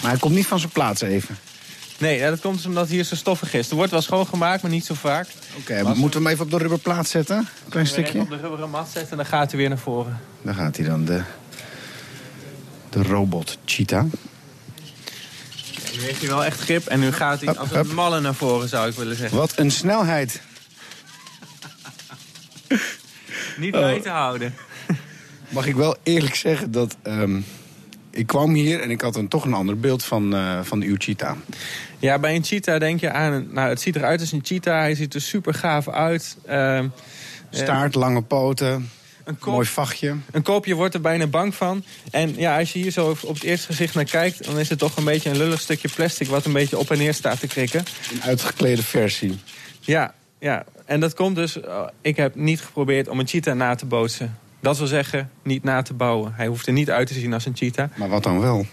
Maar 0.01 0.11
hij 0.11 0.19
komt 0.19 0.35
niet 0.35 0.47
van 0.47 0.59
zijn 0.59 0.71
plaats 0.71 1.01
even. 1.01 1.37
Nee, 1.97 2.21
dat 2.21 2.39
komt 2.39 2.65
omdat 2.65 2.87
hier 2.87 3.03
zo 3.03 3.15
stoffig 3.15 3.53
is. 3.53 3.69
Er 3.69 3.75
wordt 3.75 3.91
wel 3.91 4.01
schoongemaakt, 4.01 4.61
maar 4.61 4.71
niet 4.71 4.85
zo 4.85 4.93
vaak. 4.93 5.27
Oké, 5.57 5.83
moeten 5.83 6.19
we 6.21 6.25
hem 6.25 6.33
even 6.33 6.45
op 6.45 6.51
de 6.51 6.57
rubberplaat 6.57 7.07
zetten? 7.07 7.37
Een 7.37 7.69
klein 7.69 7.85
even 7.85 8.03
stukje. 8.03 8.19
op 8.19 8.29
de 8.29 8.37
rubberen 8.37 8.69
mat 8.69 8.89
zetten 8.89 9.11
en 9.11 9.17
dan 9.17 9.25
gaat 9.25 9.51
hij 9.51 9.59
weer 9.59 9.69
naar 9.69 9.77
voren. 9.77 10.19
Daar 10.41 10.55
gaat 10.55 10.77
hij 10.77 10.85
dan, 10.85 11.05
de, 11.05 11.21
de 12.89 13.03
robot 13.03 13.57
cheetah. 13.65 14.05
Nu 15.97 16.03
heeft 16.03 16.19
hij 16.19 16.29
wel 16.29 16.45
echt 16.45 16.59
grip 16.59 16.85
en 16.85 16.99
nu 16.99 17.11
gaat 17.11 17.41
hij 17.41 17.55
als 17.57 17.71
een 17.71 17.93
malle 17.93 18.19
naar 18.19 18.33
voren, 18.35 18.69
zou 18.69 18.89
ik 18.89 18.95
willen 18.95 19.15
zeggen. 19.15 19.37
Wat 19.37 19.53
een 19.57 19.71
snelheid. 19.71 20.41
Niet 23.57 23.73
Oh. 23.75 23.79
bij 23.81 23.99
te 24.01 24.09
houden. 24.09 24.53
Mag 25.49 25.65
ik 25.65 25.75
wel 25.75 25.95
eerlijk 26.03 26.35
zeggen 26.35 26.71
dat... 26.71 26.97
ehm, 27.03 27.39
ik 28.11 28.27
kwam 28.27 28.53
hier 28.53 28.81
en 28.81 28.89
ik 28.89 29.01
had 29.01 29.15
een, 29.15 29.27
toch 29.27 29.45
een 29.45 29.53
ander 29.53 29.79
beeld 29.79 30.03
van, 30.03 30.35
eh, 30.35 30.59
van 30.63 30.81
uw 30.81 30.95
cheetah. 30.97 31.35
Ja, 31.99 32.19
bij 32.19 32.35
een 32.35 32.43
cheetah 32.43 32.79
denk 32.79 32.99
je 32.99 33.11
aan... 33.11 33.31
een- 33.33 33.47
Nou, 33.51 33.69
het 33.69 33.81
ziet 33.81 33.95
eruit 33.95 34.19
als 34.19 34.31
een 34.31 34.41
cheetah. 34.43 34.79
Hij 34.79 34.95
ziet 34.95 35.13
er 35.13 35.21
super 35.21 35.53
gaaf 35.53 35.89
uit. 35.89 36.37
Ehm, 36.45 36.87
Staart, 37.49 37.95
lange 37.95 38.21
poten, 38.21 38.89
een 39.27 39.37
mooi 39.45 39.67
vachtje. 39.67 40.15
Een 40.31 40.41
koopje 40.41 40.75
wordt 40.75 40.93
er 40.93 41.01
bijna 41.01 41.27
bang 41.27 41.55
van. 41.55 41.83
En 42.11 42.33
ja, 42.37 42.57
als 42.59 42.73
je 42.73 42.79
hier 42.79 42.91
zo 42.91 43.17
op 43.23 43.33
het 43.33 43.43
eerste 43.43 43.67
gezicht 43.67 43.95
naar 43.95 44.05
kijkt... 44.05 44.43
dan 44.43 44.59
is 44.59 44.69
het 44.69 44.79
toch 44.79 44.97
een 44.97 45.03
beetje 45.03 45.29
een 45.29 45.37
lullig 45.37 45.59
stukje 45.59 45.89
plastic... 45.95 46.27
wat 46.27 46.45
een 46.45 46.53
beetje 46.53 46.77
op 46.77 46.91
en 46.91 46.97
neer 46.97 47.13
staat 47.13 47.39
te 47.39 47.47
krikken. 47.47 47.85
Een 48.11 48.23
uitgeklede 48.23 48.83
versie. 48.83 49.39
Ja, 49.79 50.13
ja. 50.39 50.65
En 50.85 50.99
dat 50.99 51.13
komt 51.13 51.35
dus... 51.35 51.61
eh, 51.61 51.87
ik 52.01 52.15
heb 52.15 52.35
niet 52.35 52.61
geprobeerd 52.61 53.07
om 53.07 53.19
een 53.19 53.27
cheetah 53.27 53.55
na 53.55 53.75
te 53.75 53.85
bootsen. 53.85 54.37
Dat 54.59 54.77
wil 54.77 54.87
zeggen, 54.87 55.31
niet 55.43 55.63
na 55.63 55.81
te 55.81 55.93
bouwen. 55.93 56.33
Hij 56.35 56.47
hoeft 56.47 56.67
er 56.67 56.73
niet 56.73 56.89
uit 56.89 57.07
te 57.07 57.13
zien 57.13 57.33
als 57.33 57.45
een 57.45 57.55
cheetah. 57.55 57.89
Maar 57.95 58.09
wat 58.09 58.23
dan 58.23 58.39
wel? 58.39 58.65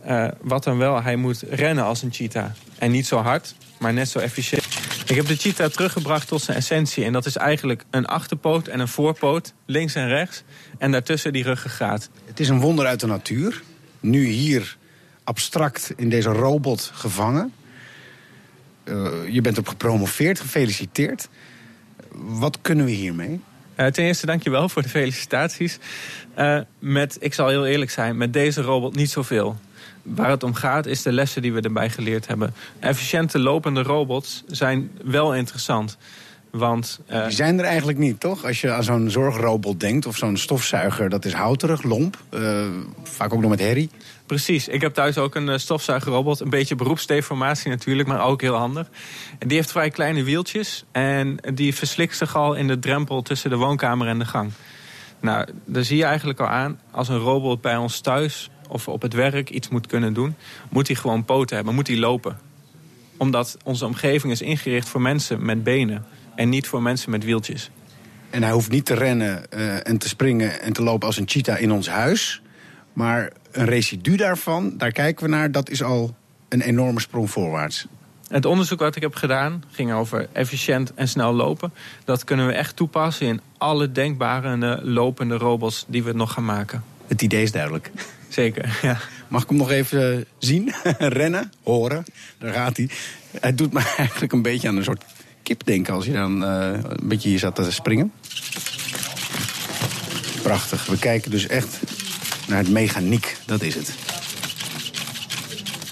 Eh, 0.00 0.28
wat 0.40 0.64
dan 0.64 0.78
wel, 0.78 1.02
hij 1.02 1.16
moet 1.16 1.42
rennen 1.50 1.84
als 1.84 2.02
een 2.02 2.12
cheetah. 2.12 2.50
En 2.78 2.90
niet 2.90 3.06
zo 3.06 3.16
hard, 3.16 3.54
maar 3.78 3.92
net 3.92 4.08
zo 4.08 4.18
efficiënt. 4.18 4.77
Ik 5.08 5.16
heb 5.16 5.26
de 5.26 5.36
cheetah 5.36 5.70
teruggebracht 5.70 6.28
tot 6.28 6.42
zijn 6.42 6.56
essentie. 6.56 7.04
En 7.04 7.12
dat 7.12 7.26
is 7.26 7.36
eigenlijk 7.36 7.84
een 7.90 8.06
achterpoot 8.06 8.66
en 8.66 8.80
een 8.80 8.88
voorpoot, 8.88 9.52
links 9.66 9.94
en 9.94 10.08
rechts. 10.08 10.42
En 10.78 10.90
daartussen 10.90 11.32
die 11.32 11.42
ruggengraat. 11.42 12.10
Het 12.24 12.40
is 12.40 12.48
een 12.48 12.60
wonder 12.60 12.86
uit 12.86 13.00
de 13.00 13.06
natuur. 13.06 13.62
Nu 14.00 14.24
hier 14.24 14.76
abstract 15.24 15.92
in 15.96 16.08
deze 16.08 16.28
robot 16.28 16.90
gevangen. 16.94 17.52
Eh, 18.84 19.12
je 19.28 19.40
bent 19.40 19.58
op 19.58 19.68
gepromoveerd, 19.68 20.40
gefeliciteerd. 20.40 21.28
Wat 22.12 22.58
kunnen 22.60 22.84
we 22.84 22.90
hiermee? 22.90 23.40
Eh, 23.74 23.86
ten 23.86 24.04
eerste 24.04 24.26
dankjewel 24.26 24.68
voor 24.68 24.82
de 24.82 24.88
felicitaties. 24.88 25.78
Eh, 26.34 26.60
met, 26.78 27.16
ik 27.20 27.34
zal 27.34 27.48
heel 27.48 27.66
eerlijk 27.66 27.90
zijn, 27.90 28.16
met 28.16 28.32
deze 28.32 28.60
robot 28.62 28.94
niet 28.94 29.10
zoveel. 29.10 29.56
Waar 30.02 30.30
het 30.30 30.42
om 30.42 30.54
gaat 30.54 30.86
is 30.86 31.02
de 31.02 31.12
lessen 31.12 31.42
die 31.42 31.52
we 31.52 31.60
erbij 31.60 31.90
geleerd 31.90 32.26
hebben. 32.26 32.54
Efficiënte 32.80 33.38
lopende 33.38 33.82
robots 33.82 34.44
zijn 34.46 34.90
wel 35.04 35.34
interessant. 35.34 35.98
Want 36.50 37.00
eh, 37.06 37.22
Die 37.24 37.34
zijn 37.36 37.58
er 37.58 37.64
eigenlijk 37.64 37.98
niet, 37.98 38.20
toch? 38.20 38.44
Als 38.44 38.60
je 38.60 38.70
aan 38.70 38.84
zo'n 38.84 39.10
zorgrobot 39.10 39.80
denkt 39.80 40.06
of 40.06 40.16
zo'n 40.16 40.36
stofzuiger, 40.36 41.08
dat 41.08 41.24
is 41.24 41.32
houterig, 41.32 41.82
lomp. 41.82 42.16
eh, 42.30 42.66
vaak 43.02 43.32
ook 43.32 43.40
nog 43.40 43.50
met 43.50 43.60
herrie. 43.60 43.90
Precies. 44.26 44.68
Ik 44.68 44.80
heb 44.80 44.94
thuis 44.94 45.18
ook 45.18 45.34
een 45.34 45.48
eh, 45.48 45.58
stofzuigerrobot. 45.58 46.40
Een 46.40 46.50
beetje 46.50 46.74
beroepsdeformatie 46.74 47.70
natuurlijk, 47.70 48.08
maar 48.08 48.20
ook 48.24 48.40
heel 48.40 48.54
handig. 48.54 48.88
En 49.38 49.48
die 49.48 49.56
heeft 49.56 49.70
vrij 49.70 49.90
kleine 49.90 50.22
wieltjes. 50.22 50.84
En 50.92 51.36
die 51.54 51.74
verslikt 51.74 52.16
zich 52.16 52.36
al 52.36 52.54
in 52.54 52.66
de 52.66 52.78
drempel 52.78 53.22
tussen 53.22 53.50
de 53.50 53.56
woonkamer 53.56 54.08
en 54.08 54.18
de 54.18 54.24
gang. 54.24 54.50
Nou, 55.20 55.46
daar 55.64 55.84
zie 55.84 55.96
je 55.96 56.04
eigenlijk 56.04 56.40
al 56.40 56.46
aan. 56.48 56.80
Als 56.90 57.08
een 57.08 57.18
robot 57.18 57.60
bij 57.60 57.76
ons 57.76 58.00
thuis 58.00 58.50
of 58.68 58.88
op 58.88 59.02
het 59.02 59.12
werk 59.12 59.50
iets 59.50 59.68
moet 59.68 59.86
kunnen 59.86 60.12
doen... 60.12 60.34
moet 60.68 60.86
hij 60.86 60.96
gewoon 60.96 61.24
poten 61.24 61.56
hebben, 61.56 61.74
moet 61.74 61.86
hij 61.86 61.96
lopen. 61.96 62.38
Omdat 63.16 63.56
onze 63.64 63.86
omgeving 63.86 64.32
is 64.32 64.42
ingericht 64.42 64.88
voor 64.88 65.00
mensen 65.00 65.44
met 65.44 65.64
benen... 65.64 66.04
en 66.34 66.48
niet 66.48 66.66
voor 66.66 66.82
mensen 66.82 67.10
met 67.10 67.24
wieltjes. 67.24 67.70
En 68.30 68.42
hij 68.42 68.52
hoeft 68.52 68.70
niet 68.70 68.84
te 68.84 68.94
rennen 68.94 69.50
eh, 69.50 69.86
en 69.88 69.98
te 69.98 70.08
springen 70.08 70.60
en 70.60 70.72
te 70.72 70.82
lopen 70.82 71.06
als 71.06 71.16
een 71.16 71.28
cheetah 71.28 71.60
in 71.60 71.72
ons 71.72 71.88
huis. 71.88 72.42
Maar 72.92 73.32
een 73.50 73.64
residu 73.64 74.16
daarvan, 74.16 74.74
daar 74.76 74.92
kijken 74.92 75.24
we 75.24 75.30
naar, 75.30 75.52
dat 75.52 75.70
is 75.70 75.82
al 75.82 76.14
een 76.48 76.60
enorme 76.60 77.00
sprong 77.00 77.30
voorwaarts. 77.30 77.86
Het 78.28 78.44
onderzoek 78.44 78.78
wat 78.78 78.96
ik 78.96 79.02
heb 79.02 79.14
gedaan 79.14 79.64
ging 79.70 79.92
over 79.92 80.28
efficiënt 80.32 80.94
en 80.94 81.08
snel 81.08 81.32
lopen. 81.32 81.72
Dat 82.04 82.24
kunnen 82.24 82.46
we 82.46 82.52
echt 82.52 82.76
toepassen 82.76 83.26
in 83.26 83.40
alle 83.58 83.92
denkbare 83.92 84.80
lopende 84.82 85.36
robots 85.36 85.84
die 85.88 86.02
we 86.02 86.12
nog 86.12 86.32
gaan 86.32 86.44
maken. 86.44 86.84
Het 87.06 87.22
idee 87.22 87.42
is 87.42 87.52
duidelijk. 87.52 87.90
Zeker, 88.28 88.78
ja. 88.82 88.98
Mag 89.28 89.42
ik 89.42 89.48
hem 89.48 89.58
nog 89.58 89.70
even 89.70 90.26
zien? 90.38 90.72
Rennen, 90.98 91.52
horen. 91.62 92.04
Daar 92.38 92.52
gaat 92.52 92.76
hij. 92.76 92.88
Het 93.40 93.58
doet 93.58 93.72
me 93.72 93.80
eigenlijk 93.96 94.32
een 94.32 94.42
beetje 94.42 94.68
aan 94.68 94.76
een 94.76 94.84
soort 94.84 95.04
kip 95.42 95.64
denken 95.64 95.94
als 95.94 96.04
je 96.04 96.12
dan 96.12 96.42
uh, 96.42 96.70
een 96.82 97.08
beetje 97.08 97.28
hier 97.28 97.38
zat 97.38 97.54
te 97.54 97.72
springen. 97.72 98.12
Prachtig. 100.42 100.86
We 100.86 100.98
kijken 100.98 101.30
dus 101.30 101.46
echt 101.46 101.80
naar 102.48 102.58
het 102.58 102.70
mechaniek. 102.70 103.36
Dat 103.46 103.62
is 103.62 103.74
het. 103.74 103.94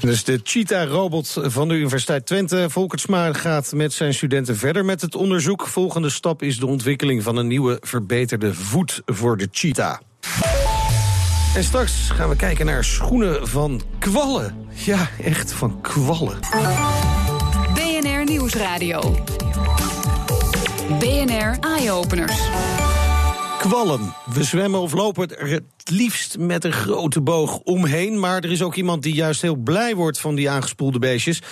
Dus 0.01 0.25
de 0.25 0.41
Cheetah-robot 0.43 1.37
van 1.43 1.69
de 1.69 1.75
Universiteit 1.75 2.27
Twente. 2.27 2.67
Volkertsma 2.71 3.33
gaat 3.33 3.73
met 3.73 3.93
zijn 3.93 4.15
studenten 4.15 4.57
verder 4.57 4.85
met 4.85 5.01
het 5.01 5.15
onderzoek. 5.15 5.67
Volgende 5.67 6.11
stap 6.11 6.43
is 6.43 6.59
de 6.59 6.67
ontwikkeling 6.67 7.23
van 7.23 7.37
een 7.37 7.47
nieuwe 7.47 7.79
verbeterde 7.81 8.55
voet 8.55 9.03
voor 9.05 9.37
de 9.37 9.49
Cheetah. 9.51 9.99
En 11.57 11.65
straks 11.65 12.11
gaan 12.11 12.29
we 12.29 12.37
kijken 12.37 12.67
naar 12.67 12.85
schoenen 12.85 13.49
van 13.49 13.83
kwallen. 13.99 14.69
Ja, 14.71 15.09
echt 15.23 15.53
van 15.53 15.81
kwallen. 15.81 16.39
BNR 17.75 18.25
Nieuwsradio. 18.25 19.25
BNR 20.99 21.57
Eye-Openers. 21.61 22.41
Kwallen. 23.59 24.15
We 24.35 24.45
zwemmen 24.45 24.81
of 24.81 24.93
lopen 24.93 25.39
er 25.39 25.49
het 25.49 25.63
liefst 25.85 26.39
met 26.39 26.65
een 26.65 26.73
grote 26.73 27.21
boog 27.21 27.59
omheen. 27.59 28.21
Maar 28.21 28.45
er 28.45 28.51
is 28.51 28.63
ook 28.63 28.75
iemand 28.75 29.03
die 29.03 29.15
juist 29.15 29.43
heel 29.43 29.57
blij 29.57 29.95
wordt 29.95 30.21
van 30.21 30.35
die 30.35 30.51
aangespoelde 30.51 30.99
beestjes. 30.99 31.43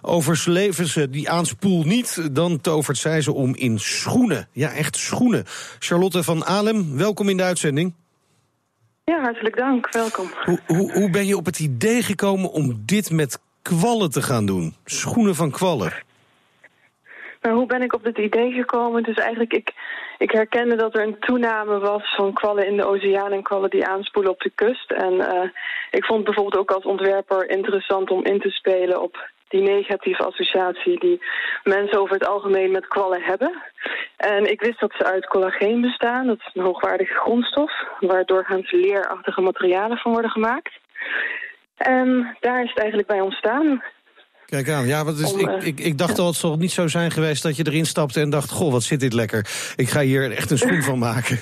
Overleven 0.00 0.86
ze 0.86 1.10
die 1.10 1.30
aanspoel 1.30 1.82
niet, 1.84 2.28
dan 2.32 2.60
tovert 2.60 2.98
zij 2.98 3.20
ze 3.20 3.32
om 3.32 3.54
in 3.54 3.78
schoenen. 3.78 4.48
Ja, 4.52 4.72
echt 4.72 4.96
schoenen. 4.96 5.44
Charlotte 5.78 6.22
van 6.22 6.44
Alem, 6.44 6.96
welkom 6.96 7.28
in 7.28 7.36
de 7.36 7.42
uitzending. 7.42 7.94
Ja, 9.04 9.20
hartelijk 9.20 9.56
dank. 9.56 9.92
Welkom. 9.92 10.26
Hoe, 10.44 10.58
hoe, 10.66 10.92
hoe 10.92 11.10
ben 11.10 11.26
je 11.26 11.36
op 11.36 11.46
het 11.46 11.58
idee 11.58 12.02
gekomen 12.02 12.50
om 12.50 12.82
dit 12.86 13.10
met 13.10 13.38
kwallen 13.62 14.10
te 14.10 14.22
gaan 14.22 14.46
doen? 14.46 14.74
Schoenen 14.84 15.34
van 15.34 15.50
kwallen. 15.50 15.92
Nou, 17.40 17.56
hoe 17.56 17.66
ben 17.66 17.82
ik 17.82 17.94
op 17.94 18.04
dit 18.04 18.18
idee 18.18 18.52
gekomen? 18.52 19.02
Dus 19.02 19.16
eigenlijk, 19.16 19.52
ik, 19.52 19.72
ik 20.18 20.30
herkende 20.30 20.76
dat 20.76 20.94
er 20.94 21.02
een 21.02 21.18
toename 21.20 21.78
was 21.78 22.14
van 22.14 22.32
kwallen 22.32 22.66
in 22.66 22.76
de 22.76 22.86
oceaan 22.86 23.32
en 23.32 23.42
kwallen 23.42 23.70
die 23.70 23.86
aanspoelen 23.86 24.32
op 24.32 24.40
de 24.40 24.52
kust. 24.54 24.90
En 24.90 25.12
uh, 25.12 25.50
ik 25.90 26.04
vond 26.04 26.24
bijvoorbeeld 26.24 26.56
ook 26.56 26.70
als 26.70 26.84
ontwerper 26.84 27.50
interessant 27.50 28.10
om 28.10 28.24
in 28.24 28.40
te 28.40 28.50
spelen 28.50 29.02
op 29.02 29.30
die 29.52 29.62
negatieve 29.62 30.24
associatie 30.24 30.98
die 30.98 31.22
mensen 31.64 32.00
over 32.00 32.14
het 32.14 32.26
algemeen 32.26 32.70
met 32.70 32.86
kwallen 32.86 33.22
hebben. 33.22 33.62
En 34.16 34.50
ik 34.50 34.60
wist 34.60 34.80
dat 34.80 34.92
ze 34.98 35.04
uit 35.04 35.26
collageen 35.26 35.80
bestaan. 35.80 36.26
Dat 36.26 36.38
is 36.38 36.50
een 36.54 36.64
hoogwaardige 36.64 37.14
grondstof, 37.14 37.72
waar 38.00 38.24
doorgaans 38.24 38.70
leerachtige 38.70 39.40
materialen 39.40 39.96
van 39.96 40.12
worden 40.12 40.30
gemaakt. 40.30 40.72
En 41.76 42.36
daar 42.40 42.62
is 42.62 42.68
het 42.68 42.78
eigenlijk 42.78 43.08
bij 43.08 43.20
ontstaan. 43.20 43.82
Kijk 44.46 44.68
aan, 44.68 44.86
ja, 44.86 45.04
wat 45.04 45.18
is, 45.18 45.32
ik, 45.32 45.48
eh, 45.48 45.66
ik, 45.66 45.80
ik 45.80 45.98
dacht 45.98 46.18
al, 46.18 46.26
het 46.26 46.36
zal 46.36 46.56
niet 46.56 46.72
zo 46.72 46.88
zijn 46.88 47.10
geweest 47.10 47.42
dat 47.42 47.56
je 47.56 47.66
erin 47.66 47.86
stapte 47.86 48.20
en 48.20 48.30
dacht: 48.30 48.50
Goh, 48.50 48.72
wat 48.72 48.82
zit 48.82 49.00
dit 49.00 49.12
lekker. 49.12 49.46
Ik 49.76 49.88
ga 49.88 50.00
hier 50.00 50.32
echt 50.32 50.50
een 50.50 50.58
schoen 50.58 50.82
van 50.82 50.98
maken. 50.98 51.40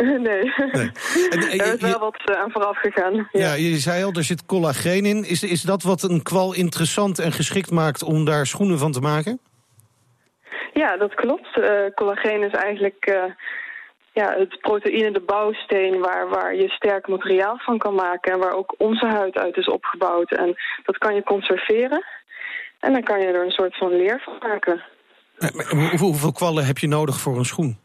Nee. 0.08 0.18
nee. 0.22 1.60
er 1.60 1.74
is 1.74 1.80
wel 1.80 1.98
wat 1.98 2.22
eh, 2.24 2.40
aan 2.40 2.50
vooraf 2.50 2.78
gegaan. 2.78 3.14
Ja. 3.14 3.40
ja. 3.40 3.52
je 3.52 3.76
zei 3.76 4.04
al, 4.04 4.12
er 4.12 4.24
zit 4.24 4.46
collageen 4.46 5.04
in. 5.04 5.24
Is, 5.24 5.42
is 5.42 5.62
dat 5.62 5.82
wat 5.82 6.02
een 6.02 6.22
kwal 6.22 6.54
interessant 6.54 7.18
en 7.18 7.32
geschikt 7.32 7.70
maakt 7.70 8.02
om 8.02 8.24
daar 8.24 8.46
schoenen 8.46 8.78
van 8.78 8.92
te 8.92 9.00
maken? 9.00 9.40
Ja, 10.72 10.96
dat 10.96 11.14
klopt. 11.14 11.56
Uh, 11.56 11.70
collageen 11.94 12.42
is 12.42 12.52
eigenlijk 12.52 13.06
uh, 13.08 13.24
ja, 14.12 14.34
het 14.38 14.60
proteïne, 14.60 15.10
de 15.12 15.20
bouwsteen... 15.20 16.00
Waar, 16.00 16.28
waar 16.28 16.54
je 16.54 16.68
sterk 16.68 17.08
materiaal 17.08 17.58
van 17.58 17.78
kan 17.78 17.94
maken... 17.94 18.32
en 18.32 18.38
waar 18.38 18.54
ook 18.54 18.74
onze 18.78 19.06
huid 19.06 19.36
uit 19.36 19.56
is 19.56 19.68
opgebouwd. 19.68 20.32
En 20.32 20.54
dat 20.84 20.98
kan 20.98 21.14
je 21.14 21.22
conserveren. 21.22 22.04
En 22.80 22.92
dan 22.92 23.02
kan 23.02 23.20
je 23.20 23.26
er 23.26 23.44
een 23.44 23.50
soort 23.50 23.76
van 23.76 23.96
leer 23.96 24.22
van 24.24 24.48
maken. 24.48 24.82
Hoeveel 25.98 26.32
kwallen 26.32 26.64
heb 26.64 26.78
je 26.78 26.88
nodig 26.88 27.20
voor 27.20 27.36
een 27.36 27.44
schoen? 27.44 27.78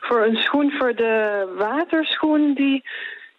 Voor 0.00 0.24
een 0.24 0.36
schoen, 0.36 0.72
voor 0.78 0.94
de 0.94 1.46
waterschoen 1.58 2.54
die 2.54 2.84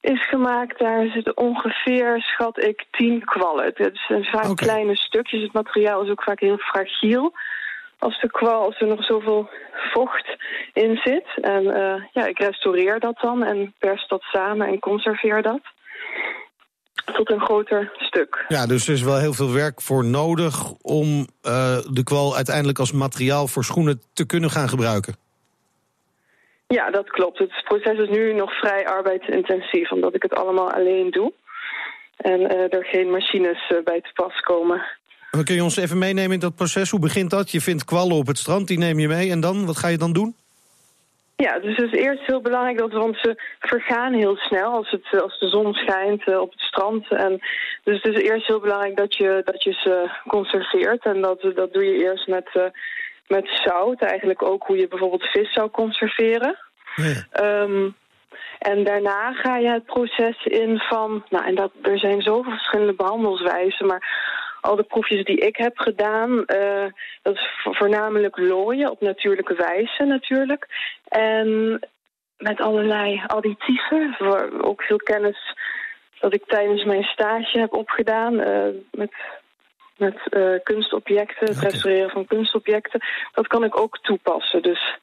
is 0.02 0.28
gemaakt, 0.30 0.80
daar 0.80 1.08
zitten 1.08 1.38
ongeveer, 1.38 2.22
schat 2.22 2.64
ik, 2.64 2.86
tien 2.92 3.26
kwallen. 3.26 3.66
Het 3.66 4.00
zijn 4.08 4.24
vaak 4.24 4.56
kleine 4.56 4.96
stukjes. 4.96 5.42
Het 5.42 5.54
materiaal 5.54 6.04
is 6.04 6.10
ook 6.10 6.24
vaak 6.24 6.40
heel 6.40 6.58
fragiel. 6.58 7.34
Als 8.00 8.22
de 8.22 8.32
kwal, 8.32 8.66
als 8.66 8.80
er 8.80 8.88
nog 8.88 9.04
zoveel 9.04 9.50
vocht 9.94 10.36
in 10.74 11.00
zit. 11.04 11.28
En 11.42 11.64
uh, 11.64 12.04
ja, 12.12 12.26
ik 12.26 12.40
restaureer 12.40 13.00
dat 13.00 13.20
dan 13.22 13.44
en 13.44 13.74
pers 13.80 14.08
dat 14.08 14.22
samen 14.22 14.68
en 14.68 14.80
conserveer 14.80 15.42
dat. 15.42 15.62
Tot 17.14 17.32
een 17.32 17.42
groter 17.42 17.92
stuk. 17.98 18.46
Ja, 18.48 18.66
dus 18.66 18.88
er 18.88 18.94
is 18.94 19.02
wel 19.02 19.18
heel 19.18 19.34
veel 19.34 19.54
werk 19.54 19.82
voor 19.82 20.06
nodig 20.06 20.72
om 20.82 21.08
uh, 21.18 21.78
de 21.92 22.04
kwal 22.04 22.36
uiteindelijk 22.36 22.80
als 22.80 22.92
materiaal 22.92 23.48
voor 23.48 23.64
schoenen 23.64 24.02
te 24.14 24.26
kunnen 24.26 24.50
gaan 24.50 24.70
gebruiken. 24.70 25.16
Ja, 26.68 26.90
dat 26.92 27.10
klopt. 27.10 27.40
Het 27.40 27.64
proces 27.64 27.98
is 28.00 28.10
nu 28.10 28.34
nog 28.34 28.58
vrij 28.60 28.86
arbeidsintensief, 28.86 29.92
omdat 29.92 30.16
ik 30.16 30.22
het 30.22 30.36
allemaal 30.36 30.72
alleen 30.72 31.12
doe. 31.12 31.34
En 32.18 32.40
uh, 32.40 32.74
er 32.74 32.86
geen 32.86 33.10
machines 33.10 33.70
uh, 33.70 33.84
bij 33.84 34.02
te 34.02 34.10
pas 34.14 34.40
komen. 34.40 34.86
En 35.32 35.44
kun 35.44 35.56
je 35.56 35.64
ons 35.64 35.78
even 35.78 35.98
meenemen 35.98 36.32
in 36.32 36.40
dat 36.40 36.56
proces? 36.56 36.90
Hoe 36.90 37.00
begint 37.00 37.30
dat? 37.30 37.52
Je 37.52 37.62
vindt 37.62 37.86
kwallen 37.86 38.16
op 38.16 38.28
het 38.28 38.38
strand, 38.38 38.68
die 38.68 38.78
neem 38.78 39.00
je 39.00 39.08
mee. 39.08 39.32
En 39.32 39.40
dan? 39.40 39.66
Wat 39.66 39.78
ga 39.78 39.88
je 39.88 39.98
dan 39.98 40.14
doen? 40.14 40.36
Ja, 41.36 41.60
dus 41.60 41.78
het 41.78 41.94
is 41.94 42.00
eerst 42.00 42.26
heel 42.26 42.42
belangrijk 42.42 42.78
dat, 42.78 42.92
want 42.92 43.18
ze 43.18 43.42
vergaan 43.60 44.14
heel 44.14 44.36
snel 44.36 44.72
als, 44.72 44.92
het, 44.92 45.22
als 45.22 45.40
de 45.40 45.48
zon 45.48 45.74
schijnt 45.74 46.38
op 46.38 46.52
het 46.52 46.62
strand. 46.62 47.12
En 47.12 47.40
dus 47.84 48.02
het 48.02 48.16
is 48.16 48.22
eerst 48.22 48.48
heel 48.48 48.60
belangrijk 48.60 48.98
dat 48.98 49.16
je, 49.16 49.42
dat 49.46 49.64
je 49.64 49.72
ze 49.72 50.10
conserveert. 50.28 51.06
En 51.06 51.22
dat, 51.22 51.42
dat 51.56 51.74
doe 51.74 51.86
je 51.86 52.04
eerst 52.04 52.28
met 52.28 52.72
met 53.28 53.62
zout. 53.64 54.02
Eigenlijk 54.02 54.44
ook 54.44 54.64
hoe 54.64 54.78
je 54.78 54.88
bijvoorbeeld 54.88 55.24
vis 55.24 55.54
zou 55.54 55.70
conserveren. 55.70 56.58
Ja. 56.96 57.62
Um, 57.62 57.96
en 58.60 58.84
daarna 58.84 59.34
ga 59.34 59.58
je 59.58 59.70
het 59.70 59.86
proces 59.86 60.46
in 60.46 60.78
van... 60.80 61.24
Nou, 61.30 61.46
en 61.46 61.56
dat, 61.56 61.72
er 61.82 62.00
zijn 62.00 62.22
zoveel 62.22 62.52
verschillende 62.52 62.94
behandelswijzen, 62.94 63.86
maar 63.86 64.08
al 64.62 64.76
de 64.76 64.84
proefjes 64.84 65.24
die 65.24 65.38
ik 65.38 65.56
heb 65.56 65.78
gedaan, 65.78 66.32
uh, 66.32 66.86
dat 67.22 67.34
is 67.34 67.50
voornamelijk 67.64 68.38
looien 68.38 68.92
op 68.92 69.02
natuurlijke 69.02 69.54
wijze 69.54 70.04
natuurlijk. 70.04 70.68
En 71.08 71.80
met 72.38 72.62
allerlei 72.62 73.24
additieven, 73.28 74.16
voor 74.18 74.52
ook 74.62 74.82
veel 74.82 74.98
kennis 74.98 75.56
dat 76.20 76.34
ik 76.34 76.44
tijdens 76.46 76.84
mijn 76.84 77.04
stage 77.04 77.60
heb 77.60 77.74
opgedaan. 77.74 78.34
Uh, 78.34 78.68
met 78.92 79.12
met 79.98 80.18
uh, 80.30 80.60
kunstobjecten, 80.64 81.48
het 81.48 81.60
restaureren 81.60 82.10
van 82.10 82.26
kunstobjecten. 82.26 83.02
Dat 83.34 83.48
kan 83.48 83.64
ik 83.64 83.80
ook 83.80 84.00
toepassen. 84.02 84.62
Dus 84.62 84.98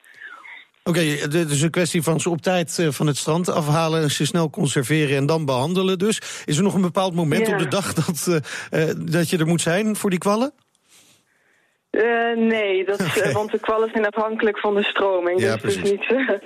Oké, 0.87 0.99
okay, 0.99 1.09
het 1.19 1.51
is 1.51 1.63
een 1.63 1.71
kwestie 1.71 2.03
van 2.03 2.21
ze 2.21 2.31
op 2.31 2.41
tijd 2.41 2.79
uh, 2.79 2.89
van 2.91 3.07
het 3.07 3.17
strand 3.17 3.49
afhalen... 3.49 4.11
ze 4.11 4.27
snel 4.27 4.51
conserveren 4.51 5.17
en 5.17 5.27
dan 5.27 5.45
behandelen 5.45 5.99
dus. 5.99 6.43
Is 6.45 6.57
er 6.57 6.63
nog 6.63 6.75
een 6.75 6.81
bepaald 6.81 7.15
moment 7.15 7.47
ja. 7.47 7.53
op 7.53 7.59
de 7.59 7.69
dag 7.69 7.93
dat, 7.93 8.43
uh, 8.73 8.91
dat 8.97 9.31
je 9.31 9.39
er 9.39 9.47
moet 9.47 9.61
zijn 9.61 9.97
voor 9.97 10.11
die 10.11 10.19
kwallen? 10.19 10.53
nee, 12.37 12.85
dat, 12.85 13.01
okay. 13.01 13.33
want 13.33 13.51
de 13.51 13.59
kwallen 13.59 13.91
zijn 13.93 14.07
afhankelijk 14.07 14.59
van 14.59 14.75
de 14.75 14.83
stroming. 14.83 15.41
Ja, 15.41 15.57
dus 15.57 15.61
precies. 15.61 15.91
niet... 15.91 16.41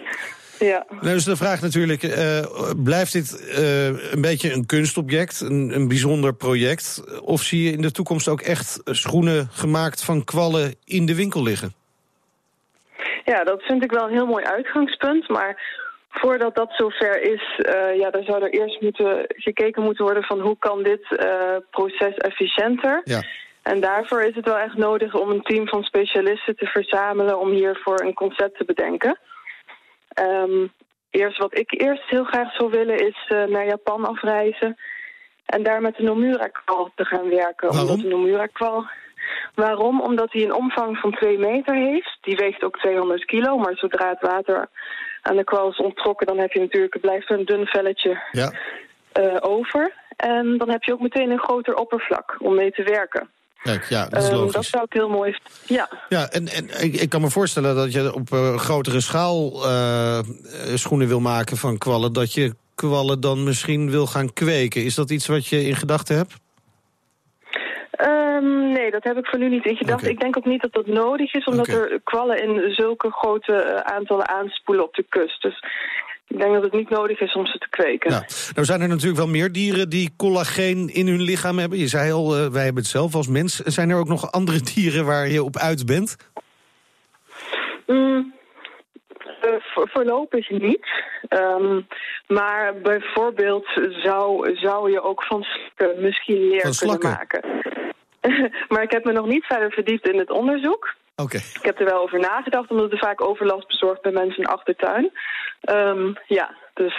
Ja. 0.58 0.86
Nou, 0.90 1.02
dus 1.02 1.24
de 1.24 1.36
vraag 1.36 1.60
natuurlijk, 1.60 2.02
uh, 2.02 2.40
blijft 2.76 3.12
dit 3.12 3.50
uh, 3.58 4.12
een 4.12 4.20
beetje 4.20 4.52
een 4.52 4.66
kunstobject, 4.66 5.40
een, 5.40 5.70
een 5.74 5.88
bijzonder 5.88 6.34
project? 6.34 7.04
Of 7.22 7.42
zie 7.42 7.64
je 7.64 7.72
in 7.72 7.82
de 7.82 7.90
toekomst 7.90 8.28
ook 8.28 8.40
echt 8.40 8.80
schoenen 8.84 9.48
gemaakt 9.52 10.04
van 10.04 10.24
kwallen 10.24 10.74
in 10.84 11.06
de 11.06 11.14
winkel 11.14 11.42
liggen? 11.42 11.72
Ja, 13.24 13.44
dat 13.44 13.62
vind 13.62 13.84
ik 13.84 13.90
wel 13.90 14.04
een 14.04 14.12
heel 14.12 14.26
mooi 14.26 14.44
uitgangspunt, 14.44 15.28
maar 15.28 15.76
voordat 16.08 16.54
dat 16.54 16.72
zover 16.72 17.22
is, 17.22 17.58
uh, 17.58 17.98
ja, 17.98 18.10
dan 18.10 18.22
zou 18.22 18.42
er 18.42 18.50
eerst 18.50 18.80
moeten, 18.80 19.24
gekeken 19.26 19.82
moeten 19.82 20.04
worden 20.04 20.22
van 20.22 20.40
hoe 20.40 20.56
kan 20.58 20.82
dit 20.82 21.06
proces 21.70 22.14
efficiënter. 22.16 23.00
Ja. 23.04 23.22
En 23.62 23.80
daarvoor 23.80 24.22
is 24.22 24.34
het 24.34 24.44
wel 24.44 24.58
echt 24.58 24.76
nodig 24.76 25.14
om 25.14 25.30
een 25.30 25.42
team 25.42 25.68
van 25.68 25.82
specialisten 25.82 26.56
te 26.56 26.66
verzamelen 26.66 27.38
om 27.38 27.50
hiervoor 27.50 28.00
een 28.00 28.14
concept 28.14 28.58
te 28.58 28.64
bedenken. 28.64 29.18
Um, 30.20 30.72
eerst 31.10 31.38
wat 31.38 31.58
ik 31.58 31.80
eerst 31.80 32.02
heel 32.08 32.24
graag 32.24 32.54
zou 32.54 32.70
willen 32.70 33.06
is 33.06 33.30
uh, 33.32 33.44
naar 33.44 33.66
Japan 33.66 34.04
afreizen. 34.04 34.76
En 35.46 35.62
daar 35.62 35.80
met 35.80 35.96
de 35.96 36.02
Nomura-kwal 36.02 36.90
te 36.94 37.04
gaan 37.04 37.28
werken. 37.28 37.68
Waarom? 37.68 37.88
Omdat 37.88 38.00
de 38.00 38.08
Nomura-kwal... 38.08 38.86
Waarom? 39.54 40.00
Omdat 40.00 40.32
hij 40.32 40.42
een 40.42 40.54
omvang 40.54 40.98
van 40.98 41.10
2 41.12 41.38
meter 41.38 41.74
heeft. 41.74 42.18
Die 42.20 42.36
weegt 42.36 42.62
ook 42.64 42.78
200 42.78 43.24
kilo, 43.24 43.56
maar 43.58 43.76
zodra 43.76 44.08
het 44.08 44.20
water 44.20 44.68
aan 45.22 45.36
de 45.36 45.44
kwal 45.44 45.68
is 45.70 45.76
onttrokken... 45.76 46.26
dan 46.26 46.38
heb 46.38 46.52
je 46.52 46.60
natuurlijk, 46.60 46.92
het 46.92 47.02
blijft 47.02 47.30
een 47.30 47.44
dun 47.44 47.66
velletje 47.66 48.22
Ja. 48.32 48.50
eh, 49.12 49.36
over. 49.40 49.92
En 50.16 50.58
dan 50.58 50.70
heb 50.70 50.82
je 50.82 50.92
ook 50.92 51.00
meteen 51.00 51.30
een 51.30 51.38
groter 51.38 51.74
oppervlak 51.74 52.36
om 52.38 52.54
mee 52.54 52.70
te 52.70 52.82
werken. 52.82 53.28
Kijk, 53.62 53.84
ja, 53.88 54.08
dat 54.08 54.22
is 54.22 54.28
Ehm, 54.28 54.50
dat 54.50 54.64
zou 54.64 54.84
ik 54.84 54.92
heel 54.92 55.08
mooi... 55.08 55.38
Ja, 55.66 55.88
Ja, 56.08 56.30
en, 56.30 56.48
en 56.48 56.84
ik, 56.84 56.94
ik 56.94 57.08
kan 57.08 57.20
me 57.20 57.30
voorstellen 57.30 57.74
dat 57.74 57.92
je 57.92 58.14
op 58.14 58.32
eh, 58.32 58.56
grotere 58.56 59.00
schaal 59.00 59.64
eh, 59.64 60.18
eh, 60.18 60.24
schoenen 60.74 61.08
wil 61.08 61.20
maken 61.20 61.56
van 61.56 61.78
kwallen. 61.78 62.12
Dat 62.12 62.34
je 62.34 62.54
kwallen 62.74 63.20
dan 63.20 63.44
misschien 63.44 63.90
wil 63.90 64.06
gaan 64.06 64.32
kweken. 64.32 64.84
Is 64.84 64.94
dat 64.94 65.10
iets 65.10 65.26
wat 65.26 65.46
je 65.46 65.64
in 65.64 65.76
gedachten 65.76 66.16
hebt? 66.16 66.34
Ehm, 67.90 68.72
nee, 68.72 68.90
dat 68.90 69.04
heb 69.04 69.16
ik 69.16 69.26
voor 69.26 69.38
nu 69.38 69.48
niet 69.48 69.64
in 69.64 69.76
gedachten. 69.76 70.10
Ik 70.10 70.20
denk 70.20 70.36
ook 70.36 70.44
niet 70.44 70.62
dat 70.62 70.72
dat 70.72 70.86
nodig 70.86 71.34
is, 71.34 71.44
omdat 71.44 71.68
er 71.68 72.00
kwallen 72.04 72.42
in 72.42 72.74
zulke 72.74 73.10
grote 73.10 73.84
aantallen 73.84 74.28
aanspoelen 74.28 74.84
op 74.84 74.94
de 74.94 75.04
kust. 75.08 75.42
Dus 75.42 75.64
ik 76.28 76.38
denk 76.38 76.52
dat 76.54 76.62
het 76.62 76.72
niet 76.72 76.90
nodig 76.90 77.20
is 77.20 77.34
om 77.34 77.46
ze 77.46 77.58
te 77.58 77.68
kweken. 77.68 78.10
Nou, 78.10 78.22
nou 78.54 78.66
zijn 78.66 78.80
er 78.80 78.88
natuurlijk 78.88 79.18
wel 79.18 79.28
meer 79.28 79.52
dieren 79.52 79.88
die 79.88 80.14
collageen 80.16 80.88
in 80.88 81.06
hun 81.06 81.22
lichaam 81.22 81.58
hebben. 81.58 81.78
Je 81.78 81.86
zei 81.88 82.12
al, 82.12 82.36
eh, 82.36 82.46
wij 82.46 82.64
hebben 82.64 82.82
het 82.82 82.90
zelf 82.92 83.14
als 83.14 83.28
mens. 83.28 83.56
Zijn 83.56 83.90
er 83.90 83.96
ook 83.98 84.08
nog 84.08 84.32
andere 84.32 84.60
dieren 84.74 85.04
waar 85.06 85.28
je 85.28 85.42
op 85.42 85.56
uit 85.56 85.86
bent? 85.86 86.16
Mm, 87.86 88.34
voor- 89.58 89.88
voorlopig 89.92 90.50
niet. 90.50 90.86
Ehm, 91.28 91.80
maar 92.26 92.74
bijvoorbeeld 92.82 93.66
zou, 94.02 94.56
zou 94.56 94.90
je 94.90 95.00
ook 95.02 95.22
van 95.24 95.42
slakken 95.42 96.02
misschien 96.02 96.48
leer 96.48 96.60
Van 96.60 96.74
kunnen 96.76 96.98
slakken? 97.00 97.08
maken. 97.10 97.42
maar 98.68 98.82
ik 98.82 98.90
heb 98.90 99.04
me 99.04 99.12
nog 99.12 99.26
niet 99.26 99.44
verder 99.44 99.70
verdiept 99.70 100.08
in 100.08 100.18
het 100.18 100.30
onderzoek. 100.30 100.94
Oké. 101.22 101.36
Ik 101.36 101.58
heb 101.62 101.78
er 101.78 101.84
wel 101.84 102.02
over 102.02 102.18
nagedacht, 102.20 102.70
omdat 102.70 102.92
er 102.92 102.98
vaak 102.98 103.22
overlast 103.22 103.66
bezorgd 103.66 104.02
bij 104.02 104.12
mensen 104.12 104.36
in 104.36 104.42
de 104.42 104.50
achtertuin. 104.50 105.10
Ehm, 105.60 106.12
ja, 106.26 106.54
dus... 106.74 106.94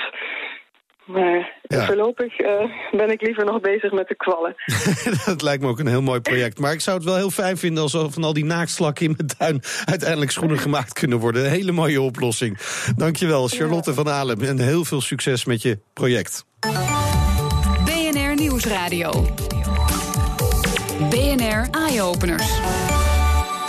Maar 1.05 1.57
Ja. 1.61 1.85
voorlopig 1.85 2.37
eh, 2.37 2.63
ben 2.91 3.09
ik 3.11 3.21
liever 3.21 3.45
nog 3.45 3.59
bezig 3.61 3.91
met 3.91 4.07
de 4.07 4.15
kwallen. 4.15 4.55
dat 5.25 5.41
lijkt 5.41 5.63
me 5.63 5.69
ook 5.69 5.79
een 5.79 5.87
heel 5.87 6.01
mooi 6.01 6.19
project. 6.19 6.59
Maar 6.59 6.71
ik 6.71 6.81
zou 6.81 6.97
het 6.97 7.05
wel 7.05 7.15
heel 7.15 7.29
fijn 7.29 7.57
vinden 7.57 7.83
als 7.83 7.93
er 7.93 8.11
van 8.11 8.23
al 8.23 8.33
die 8.33 8.45
naaktslakken 8.45 9.05
in 9.05 9.13
mijn 9.17 9.27
tuin 9.37 9.61
uiteindelijk 9.85 10.31
schoenen 10.31 10.57
gemaakt 10.57 10.93
kunnen 10.93 11.19
worden. 11.19 11.43
Een 11.45 11.51
hele 11.51 11.71
mooie 11.71 12.01
oplossing. 12.01 12.57
Dankjewel, 12.95 13.47
Charlotte 13.47 13.93
van 13.93 14.09
Alem. 14.09 14.41
En 14.41 14.59
heel 14.59 14.83
veel 14.85 15.01
succes 15.01 15.45
met 15.45 15.61
je 15.61 15.79
project. 15.93 16.45
BNR 17.85 18.35
Nieuwsradio. 18.35 19.11
BNR 21.09 21.67
Eye-Openers. 21.71 22.59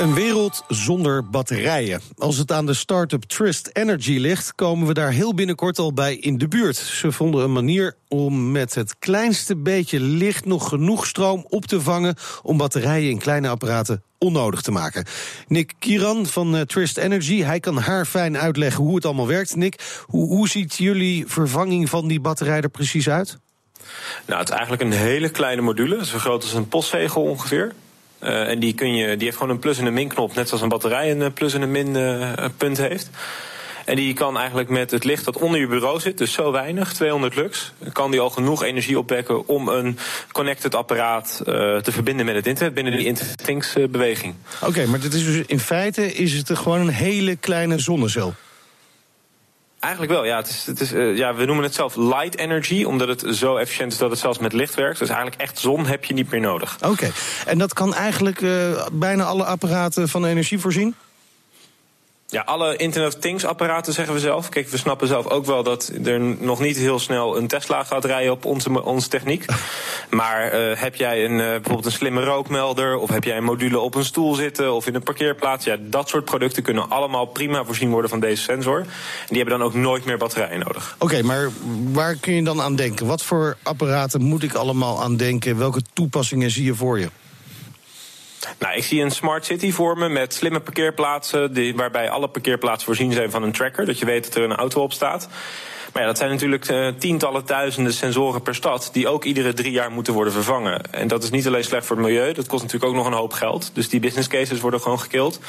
Een 0.00 0.14
wereld 0.14 0.64
zonder 0.68 1.30
batterijen. 1.30 2.00
Als 2.18 2.36
het 2.36 2.52
aan 2.52 2.66
de 2.66 2.74
start-up 2.74 3.22
Trist 3.22 3.70
Energy 3.72 4.16
ligt, 4.18 4.54
komen 4.54 4.86
we 4.86 4.94
daar 4.94 5.10
heel 5.10 5.34
binnenkort 5.34 5.78
al 5.78 5.92
bij 5.92 6.16
in 6.16 6.38
de 6.38 6.48
buurt. 6.48 6.76
Ze 6.76 7.12
vonden 7.12 7.44
een 7.44 7.52
manier 7.52 7.94
om 8.08 8.52
met 8.52 8.74
het 8.74 8.98
kleinste 8.98 9.56
beetje 9.56 10.00
licht 10.00 10.44
nog 10.44 10.68
genoeg 10.68 11.06
stroom 11.06 11.44
op 11.48 11.64
te 11.64 11.80
vangen 11.80 12.14
om 12.42 12.56
batterijen 12.56 13.10
in 13.10 13.18
kleine 13.18 13.48
apparaten 13.48 14.02
onnodig 14.18 14.60
te 14.60 14.70
maken. 14.70 15.04
Nick 15.46 15.72
Kieran 15.78 16.26
van 16.26 16.56
eh, 16.56 16.60
Trist 16.60 16.98
Energy, 16.98 17.42
hij 17.42 17.60
kan 17.60 17.76
haar 17.76 18.06
fijn 18.06 18.38
uitleggen 18.38 18.84
hoe 18.84 18.94
het 18.94 19.04
allemaal 19.04 19.26
werkt. 19.26 19.56
Nick, 19.56 20.02
hoe, 20.06 20.26
hoe 20.26 20.48
ziet 20.48 20.74
jullie 20.76 21.24
vervanging 21.26 21.88
van 21.88 22.08
die 22.08 22.20
batterij 22.20 22.60
er 22.60 22.68
precies 22.68 23.08
uit? 23.08 23.38
Nou, 24.26 24.40
het 24.40 24.48
is 24.48 24.54
eigenlijk 24.54 24.82
een 24.82 24.98
hele 24.98 25.28
kleine 25.28 25.62
module, 25.62 26.04
zo 26.06 26.18
groot 26.18 26.42
als 26.42 26.52
een 26.52 26.68
postzegel 26.68 27.22
ongeveer. 27.22 27.72
Uh, 28.22 28.48
en 28.48 28.58
die, 28.58 28.74
kun 28.74 28.94
je, 28.94 29.16
die 29.16 29.24
heeft 29.24 29.36
gewoon 29.36 29.52
een 29.52 29.58
plus- 29.58 29.78
en 29.78 29.86
een 29.86 29.92
min-knop, 29.92 30.34
net 30.34 30.48
zoals 30.48 30.62
een 30.62 30.68
batterij 30.68 31.10
een 31.10 31.32
plus- 31.32 31.54
en 31.54 31.62
een 31.62 31.70
min-punt 31.70 32.78
uh, 32.78 32.86
heeft. 32.86 33.10
En 33.84 33.96
die 33.96 34.14
kan 34.14 34.38
eigenlijk 34.38 34.68
met 34.68 34.90
het 34.90 35.04
licht 35.04 35.24
dat 35.24 35.38
onder 35.38 35.60
je 35.60 35.66
bureau 35.66 36.00
zit, 36.00 36.18
dus 36.18 36.32
zo 36.32 36.52
weinig, 36.52 36.92
200 36.92 37.36
lux, 37.36 37.72
kan 37.92 38.10
die 38.10 38.20
al 38.20 38.30
genoeg 38.30 38.64
energie 38.64 38.98
opwekken 38.98 39.48
om 39.48 39.68
een 39.68 39.98
connected 40.32 40.74
apparaat 40.74 41.40
te 41.44 41.92
verbinden 41.92 42.26
met 42.26 42.34
het 42.34 42.46
internet 42.46 42.74
binnen 42.74 42.96
die 42.96 43.06
Internet 43.06 43.44
Things 43.44 43.76
beweging. 43.90 44.34
Oké, 44.62 44.86
maar 44.86 45.00
is 45.04 45.10
dus 45.10 45.42
in 45.46 45.60
feite 45.60 46.12
is 46.12 46.32
het 46.32 46.58
gewoon 46.58 46.80
een 46.80 46.88
hele 46.88 47.36
kleine 47.36 47.78
zonnecel. 47.78 48.34
Eigenlijk 49.80 50.12
wel, 50.12 50.24
ja. 50.24 50.36
Het 50.36 50.48
is, 50.48 50.66
het 50.66 50.80
is, 50.80 50.92
uh, 50.92 51.16
ja. 51.16 51.34
We 51.34 51.44
noemen 51.44 51.64
het 51.64 51.74
zelf 51.74 51.96
light 51.96 52.36
energy, 52.36 52.84
omdat 52.84 53.08
het 53.08 53.36
zo 53.36 53.56
efficiënt 53.56 53.92
is 53.92 53.98
dat 53.98 54.10
het 54.10 54.18
zelfs 54.18 54.38
met 54.38 54.52
licht 54.52 54.74
werkt. 54.74 54.98
Dus 54.98 55.08
eigenlijk 55.08 55.40
echt 55.40 55.58
zon 55.58 55.86
heb 55.86 56.04
je 56.04 56.14
niet 56.14 56.30
meer 56.30 56.40
nodig. 56.40 56.76
Oké, 56.86 57.10
en 57.46 57.58
dat 57.58 57.72
kan 57.72 57.94
eigenlijk 57.94 58.40
uh, 58.40 58.86
bijna 58.92 59.24
alle 59.24 59.44
apparaten 59.44 60.08
van 60.08 60.24
energie 60.24 60.58
voorzien? 60.58 60.94
Ja, 62.30 62.42
alle 62.44 62.76
Internet 62.76 63.14
of 63.14 63.20
Things 63.20 63.44
apparaten 63.44 63.92
zeggen 63.92 64.14
we 64.14 64.20
zelf. 64.20 64.48
Kijk, 64.48 64.68
we 64.68 64.76
snappen 64.76 65.08
zelf 65.08 65.26
ook 65.26 65.46
wel 65.46 65.62
dat 65.62 65.92
er 66.04 66.20
nog 66.20 66.60
niet 66.60 66.76
heel 66.76 66.98
snel 66.98 67.36
een 67.36 67.46
Tesla 67.46 67.84
gaat 67.84 68.04
rijden 68.04 68.32
op 68.32 68.44
onze, 68.44 68.84
onze 68.84 69.08
techniek. 69.08 69.44
Maar 70.10 70.60
uh, 70.60 70.76
heb 70.76 70.94
jij 70.94 71.24
een, 71.24 71.32
uh, 71.32 71.38
bijvoorbeeld 71.38 71.84
een 71.84 71.92
slimme 71.92 72.24
rookmelder, 72.24 72.96
of 72.96 73.10
heb 73.10 73.24
jij 73.24 73.36
een 73.36 73.44
module 73.44 73.78
op 73.78 73.94
een 73.94 74.04
stoel 74.04 74.34
zitten 74.34 74.72
of 74.72 74.86
in 74.86 74.94
een 74.94 75.02
parkeerplaats? 75.02 75.64
Ja, 75.64 75.76
dat 75.80 76.08
soort 76.08 76.24
producten 76.24 76.62
kunnen 76.62 76.90
allemaal 76.90 77.26
prima 77.26 77.64
voorzien 77.64 77.90
worden 77.90 78.10
van 78.10 78.20
deze 78.20 78.42
sensor. 78.42 78.78
En 78.78 78.86
die 79.28 79.36
hebben 79.36 79.58
dan 79.58 79.66
ook 79.66 79.74
nooit 79.74 80.04
meer 80.04 80.18
batterijen 80.18 80.58
nodig. 80.58 80.94
Oké, 80.94 81.04
okay, 81.04 81.20
maar 81.20 81.48
waar 81.92 82.14
kun 82.14 82.34
je 82.34 82.42
dan 82.42 82.60
aan 82.60 82.76
denken? 82.76 83.06
Wat 83.06 83.22
voor 83.22 83.56
apparaten 83.62 84.22
moet 84.22 84.42
ik 84.42 84.54
allemaal 84.54 85.02
aan 85.02 85.16
denken? 85.16 85.58
Welke 85.58 85.82
toepassingen 85.92 86.50
zie 86.50 86.64
je 86.64 86.74
voor 86.74 86.98
je? 86.98 87.08
Nou, 88.60 88.76
ik 88.76 88.84
zie 88.84 89.02
een 89.02 89.10
smart 89.10 89.44
city 89.44 89.72
voor 89.72 89.98
me 89.98 90.08
met 90.08 90.34
slimme 90.34 90.60
parkeerplaatsen, 90.60 91.52
die, 91.52 91.74
waarbij 91.74 92.10
alle 92.10 92.28
parkeerplaatsen 92.28 92.86
voorzien 92.86 93.12
zijn 93.12 93.30
van 93.30 93.42
een 93.42 93.52
tracker, 93.52 93.86
dat 93.86 93.98
je 93.98 94.04
weet 94.04 94.24
dat 94.24 94.34
er 94.34 94.42
een 94.42 94.56
auto 94.56 94.82
op 94.82 94.92
staat. 94.92 95.28
Maar 95.92 96.02
ja, 96.02 96.08
dat 96.08 96.18
zijn 96.18 96.30
natuurlijk 96.30 96.68
uh, 96.68 96.88
tientallen 96.98 97.46
duizenden 97.46 97.92
sensoren 97.92 98.42
per 98.42 98.54
stad 98.54 98.88
die 98.92 99.08
ook 99.08 99.24
iedere 99.24 99.52
drie 99.52 99.72
jaar 99.72 99.90
moeten 99.90 100.12
worden 100.12 100.32
vervangen. 100.32 100.92
En 100.92 101.08
dat 101.08 101.22
is 101.22 101.30
niet 101.30 101.46
alleen 101.46 101.64
slecht 101.64 101.86
voor 101.86 101.96
het 101.96 102.04
milieu, 102.04 102.32
dat 102.32 102.46
kost 102.46 102.62
natuurlijk 102.62 102.90
ook 102.90 102.96
nog 102.96 103.06
een 103.06 103.18
hoop 103.18 103.32
geld. 103.32 103.70
Dus 103.74 103.88
die 103.88 104.00
business 104.00 104.28
cases 104.28 104.60
worden 104.60 104.80
gewoon 104.80 105.00
gekild. 105.00 105.40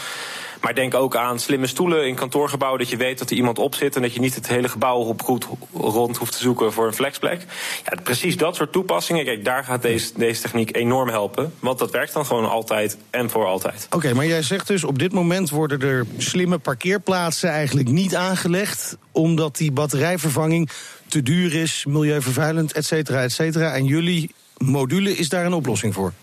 Maar 0.62 0.76
denk 0.76 0.94
ook 0.94 1.16
aan 1.16 1.40
slimme 1.40 1.68
stoelen 1.68 2.08
in 2.08 2.16
kantoorgebouwen, 2.16 2.80
dat 2.80 2.90
je 2.90 2.98
weet 2.98 3.20
dat 3.20 3.30
er 3.30 3.36
iemand 3.36 3.60
op 3.60 3.76
zit 3.76 3.96
en 3.96 4.02
dat 4.02 4.14
je 4.14 4.20
niet 4.20 4.36
het 4.36 4.48
hele 4.48 4.70
gebouw 4.70 4.98
op 4.98 5.22
goed 5.22 5.48
rond 5.74 6.18
hoeft 6.18 6.32
te 6.32 6.38
zoeken 6.38 6.74
voor 6.74 6.88
een 6.88 6.94
flexplek. 6.94 7.46
Ja, 7.86 8.02
precies 8.04 8.38
dat 8.38 8.56
soort 8.56 8.72
toepassingen, 8.72 9.26
kijk, 9.26 9.46
daar 9.46 9.64
gaat 9.64 9.82
deze, 9.82 10.12
deze 10.16 10.42
techniek 10.42 10.76
enorm 10.76 11.10
helpen. 11.10 11.54
Want 11.60 11.80
dat 11.80 11.92
werkt 11.92 12.14
dan 12.14 12.26
gewoon 12.26 12.50
altijd 12.50 12.98
en 13.10 13.30
voor 13.30 13.46
altijd. 13.46 13.88
Oké, 13.90 14.14
maar 14.14 14.26
jij 14.26 14.42
zegt 14.42 14.68
dus 14.68 14.84
op 14.84 15.00
dit 15.00 15.14
moment 15.14 15.50
worden 15.50 15.82
er 15.82 16.06
slimme 16.18 16.58
parkeerplaatsen 16.58 17.50
eigenlijk 17.50 17.90
niet 17.90 18.16
aangelegd, 18.16 18.98
omdat 19.12 19.58
die 19.58 19.72
batterijvervanging 19.72 20.70
te 21.08 21.24
duur 21.24 21.56
is, 21.56 21.86
milieuvervuilend, 21.88 22.72
et 22.72 22.86
cetera, 22.86 23.22
et 23.22 23.32
cetera. 23.32 23.74
En 23.74 23.86
jullie 23.86 24.32
module 24.58 25.18
is 25.18 25.30
daar 25.30 25.46
een 25.46 25.54
oplossing 25.54 25.94
voor. 25.94 26.14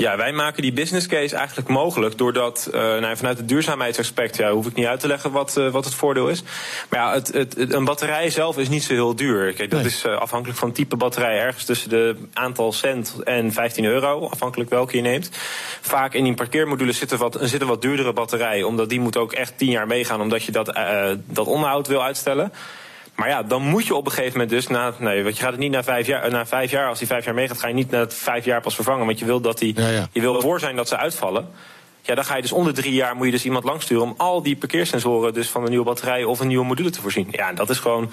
Ja, 0.00 0.16
wij 0.16 0.32
maken 0.32 0.62
die 0.62 0.72
business 0.72 1.06
case 1.06 1.36
eigenlijk 1.36 1.68
mogelijk 1.68 2.18
doordat, 2.18 2.68
uh, 2.74 2.80
nou, 2.80 3.16
vanuit 3.16 3.38
het 3.38 3.48
duurzaamheidsaspect, 3.48 4.36
ja, 4.36 4.52
hoef 4.52 4.66
ik 4.66 4.74
niet 4.74 4.86
uit 4.86 5.00
te 5.00 5.06
leggen 5.06 5.30
wat, 5.30 5.56
uh, 5.58 5.70
wat 5.70 5.84
het 5.84 5.94
voordeel 5.94 6.28
is. 6.28 6.42
Maar 6.88 7.00
ja, 7.00 7.12
het, 7.12 7.32
het, 7.32 7.56
het, 7.56 7.72
een 7.72 7.84
batterij 7.84 8.30
zelf 8.30 8.58
is 8.58 8.68
niet 8.68 8.82
zo 8.82 8.92
heel 8.92 9.16
duur. 9.16 9.52
Kijk, 9.52 9.70
dat 9.70 9.78
nee. 9.78 9.88
is 9.88 10.04
uh, 10.04 10.18
afhankelijk 10.18 10.58
van 10.58 10.72
type 10.72 10.96
batterij 10.96 11.38
ergens 11.38 11.64
tussen 11.64 11.90
de 11.90 12.16
aantal 12.32 12.72
cent 12.72 13.14
en 13.24 13.52
15 13.52 13.84
euro, 13.84 14.28
afhankelijk 14.28 14.70
welke 14.70 14.96
je 14.96 15.02
neemt. 15.02 15.30
Vaak 15.80 16.14
in 16.14 16.24
die 16.24 16.34
parkeermodule 16.34 16.92
zitten 16.92 17.18
wat, 17.18 17.38
zitten 17.40 17.68
wat 17.68 17.82
duurdere 17.82 18.12
batterijen, 18.12 18.66
omdat 18.66 18.88
die 18.88 19.00
moet 19.00 19.16
ook 19.16 19.32
echt 19.32 19.58
10 19.58 19.70
jaar 19.70 19.86
meegaan, 19.86 20.20
omdat 20.20 20.44
je 20.44 20.52
dat, 20.52 20.78
dat 21.26 21.46
onderhoud 21.46 21.86
wil 21.86 22.02
uitstellen. 22.02 22.52
Maar 23.20 23.28
ja, 23.28 23.42
dan 23.42 23.62
moet 23.62 23.86
je 23.86 23.94
op 23.94 24.06
een 24.06 24.12
gegeven 24.12 24.32
moment 24.32 24.50
dus 24.50 24.66
na. 24.66 24.92
Nee, 24.98 25.22
want 25.22 25.36
je 25.36 25.42
gaat 25.42 25.50
het 25.50 25.60
niet 25.60 25.70
na 25.70 25.82
vijf 25.82 26.06
jaar. 26.06 26.30
Na 26.30 26.46
vijf 26.46 26.70
jaar, 26.70 26.88
als 26.88 26.98
die 26.98 27.06
vijf 27.06 27.24
jaar 27.24 27.34
meegaat, 27.34 27.58
ga 27.58 27.68
je 27.68 27.74
niet 27.74 27.90
na 27.90 28.08
vijf 28.08 28.44
jaar 28.44 28.60
pas 28.60 28.74
vervangen. 28.74 29.06
Want 29.06 29.18
je 29.18 29.24
wil 29.24 29.40
dat 29.40 29.58
die. 29.58 29.80
Ja, 29.80 29.88
ja. 29.88 30.08
Je 30.12 30.20
wil 30.20 30.40
voor 30.40 30.60
zijn 30.60 30.76
dat 30.76 30.88
ze 30.88 30.96
uitvallen. 30.96 31.48
Ja, 32.02 32.14
dan 32.14 32.24
ga 32.24 32.36
je 32.36 32.42
dus 32.42 32.52
onder 32.52 32.74
drie 32.74 32.94
jaar 32.94 33.16
moet 33.16 33.26
je 33.26 33.32
dus 33.32 33.44
iemand 33.44 33.64
langsturen 33.64 34.02
om 34.02 34.14
al 34.16 34.42
die 34.42 34.56
parkeersensoren 34.56 35.34
dus 35.34 35.48
van 35.48 35.62
een 35.62 35.68
nieuwe 35.68 35.84
batterij 35.84 36.24
of 36.24 36.40
een 36.40 36.48
nieuwe 36.48 36.64
module 36.64 36.90
te 36.90 37.00
voorzien. 37.00 37.28
Ja, 37.30 37.52
dat 37.52 37.70
is 37.70 37.78
gewoon 37.78 38.10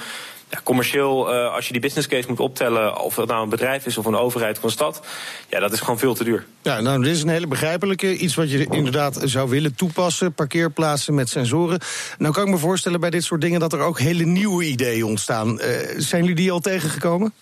ja, 0.49 0.59
commercieel, 0.63 1.33
uh, 1.33 1.53
als 1.53 1.65
je 1.65 1.71
die 1.71 1.81
business 1.81 2.07
case 2.07 2.27
moet 2.27 2.39
optellen, 2.39 3.01
of 3.01 3.15
het 3.15 3.27
nou 3.27 3.43
een 3.43 3.49
bedrijf 3.49 3.85
is 3.85 3.97
of 3.97 4.05
een 4.05 4.15
overheid 4.15 4.57
of 4.57 4.63
een 4.63 4.69
stad, 4.69 5.05
ja, 5.49 5.59
dat 5.59 5.71
is 5.71 5.79
gewoon 5.79 5.99
veel 5.99 6.13
te 6.13 6.23
duur. 6.23 6.45
Ja, 6.61 6.81
nou, 6.81 7.03
dit 7.03 7.15
is 7.15 7.21
een 7.21 7.29
hele 7.29 7.47
begrijpelijke. 7.47 8.17
Iets 8.17 8.35
wat 8.35 8.51
je 8.51 8.67
inderdaad 8.69 9.21
zou 9.23 9.49
willen 9.49 9.75
toepassen. 9.75 10.33
Parkeerplaatsen 10.33 11.13
met 11.13 11.29
sensoren. 11.29 11.79
Nou 12.17 12.33
kan 12.33 12.43
ik 12.43 12.49
me 12.49 12.57
voorstellen 12.57 12.99
bij 12.99 13.09
dit 13.09 13.23
soort 13.23 13.41
dingen 13.41 13.59
dat 13.59 13.73
er 13.73 13.79
ook 13.79 13.99
hele 13.99 14.25
nieuwe 14.25 14.65
ideeën 14.65 15.03
ontstaan. 15.03 15.49
Uh, 15.49 15.65
zijn 15.97 16.21
jullie 16.21 16.35
die 16.35 16.51
al 16.51 16.59
tegengekomen? 16.59 17.33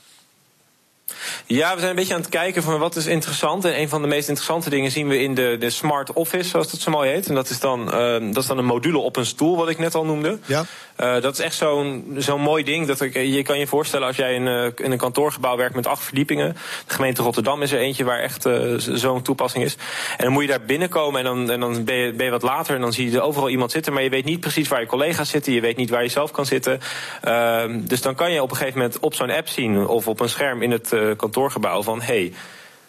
Ja, 1.46 1.74
we 1.74 1.80
zijn 1.80 1.90
een 1.90 1.96
beetje 1.96 2.14
aan 2.14 2.20
het 2.20 2.30
kijken 2.30 2.64
van 2.64 2.80
wat 2.80 2.96
is 2.96 3.06
interessant. 3.06 3.66
En 3.66 3.80
een 3.80 3.90
van 3.90 4.02
de 4.02 4.08
meest 4.08 4.28
interessante 4.28 4.70
dingen 4.70 4.92
zien 4.92 5.08
we 5.08 5.20
in 5.20 5.36
de, 5.36 5.56
de 5.60 5.70
smart 5.70 6.14
office, 6.14 6.50
zoals 6.50 6.72
dat 6.72 6.80
zo 6.80 6.92
mooi 6.92 7.10
heet. 7.10 7.28
En 7.28 7.36
dat 7.36 7.50
is 7.50 7.60
dan, 7.60 7.82
uh, 7.82 8.34
dat 8.34 8.44
is 8.44 8.46
dan 8.46 8.58
een 8.58 8.66
module 8.66 8.98
op 8.98 9.16
een 9.16 9.26
stoel, 9.26 9.58
wat 9.58 9.70
ik 9.70 9.78
net 9.78 9.96
al 9.96 10.06
noemde. 10.06 10.40
Ja. 10.46 10.66
Uh, 11.00 11.22
dat 11.22 11.34
is 11.34 11.40
echt 11.40 11.56
zo'n 11.56 12.16
zo'n 12.18 12.42
mooi 12.42 12.64
ding. 12.64 12.88
Dat 12.88 13.02
ik, 13.02 13.14
je 13.14 13.42
kan 13.42 13.60
je 13.60 13.68
voorstellen 13.68 14.08
als 14.08 14.16
jij 14.16 14.34
in, 14.34 14.46
uh, 14.46 14.66
in 14.76 14.92
een 14.92 14.98
kantoorgebouw 14.98 15.58
werkt 15.58 15.76
met 15.76 15.88
acht 15.88 16.04
verdiepingen. 16.04 16.54
De 16.88 16.94
gemeente 16.94 17.22
Rotterdam 17.22 17.62
is 17.62 17.72
er 17.72 17.80
eentje 17.80 18.04
waar 18.04 18.20
echt 18.20 18.48
zo'n 18.78 19.22
toepassing 19.22 19.64
is. 19.64 19.76
En 20.18 20.24
dan 20.24 20.34
moet 20.34 20.44
je 20.44 20.50
daar 20.50 20.66
binnenkomen 20.66 21.20
en 21.20 21.26
dan, 21.26 21.52
en 21.52 21.60
dan 21.60 21.84
ben, 21.84 21.96
je, 21.96 22.14
ben 22.14 22.26
je 22.26 22.32
wat 22.32 22.42
later. 22.42 22.76
En 22.76 22.82
dan 22.82 22.94
zie 22.94 23.12
je 23.12 23.22
overal 23.22 23.50
iemand 23.50 23.72
zitten, 23.72 23.94
maar 23.94 24.04
je 24.04 24.10
weet 24.10 24.26
niet 24.26 24.40
precies 24.40 24.68
waar 24.68 24.80
je 24.80 24.88
collega's 24.88 25.30
zitten. 25.30 25.54
Je 25.54 25.62
weet 25.62 25.78
niet 25.78 25.90
waar 25.90 26.04
je 26.04 26.10
zelf 26.10 26.32
kan 26.32 26.46
zitten. 26.46 26.80
Ehm, 27.22 27.80
dus 27.84 28.02
dan 28.02 28.16
kan 28.16 28.32
je 28.32 28.42
op 28.42 28.52
een 28.52 28.58
gegeven 28.58 28.80
moment 28.80 29.00
op 29.00 29.14
zo'n 29.14 29.32
app 29.32 29.48
zien 29.48 29.88
of 29.88 30.08
op 30.08 30.20
een 30.20 30.30
scherm 30.30 30.62
in 30.62 30.72
het 30.72 30.92
kantoorgebouw 31.16 31.84
van 31.84 32.02
hey, 32.02 32.34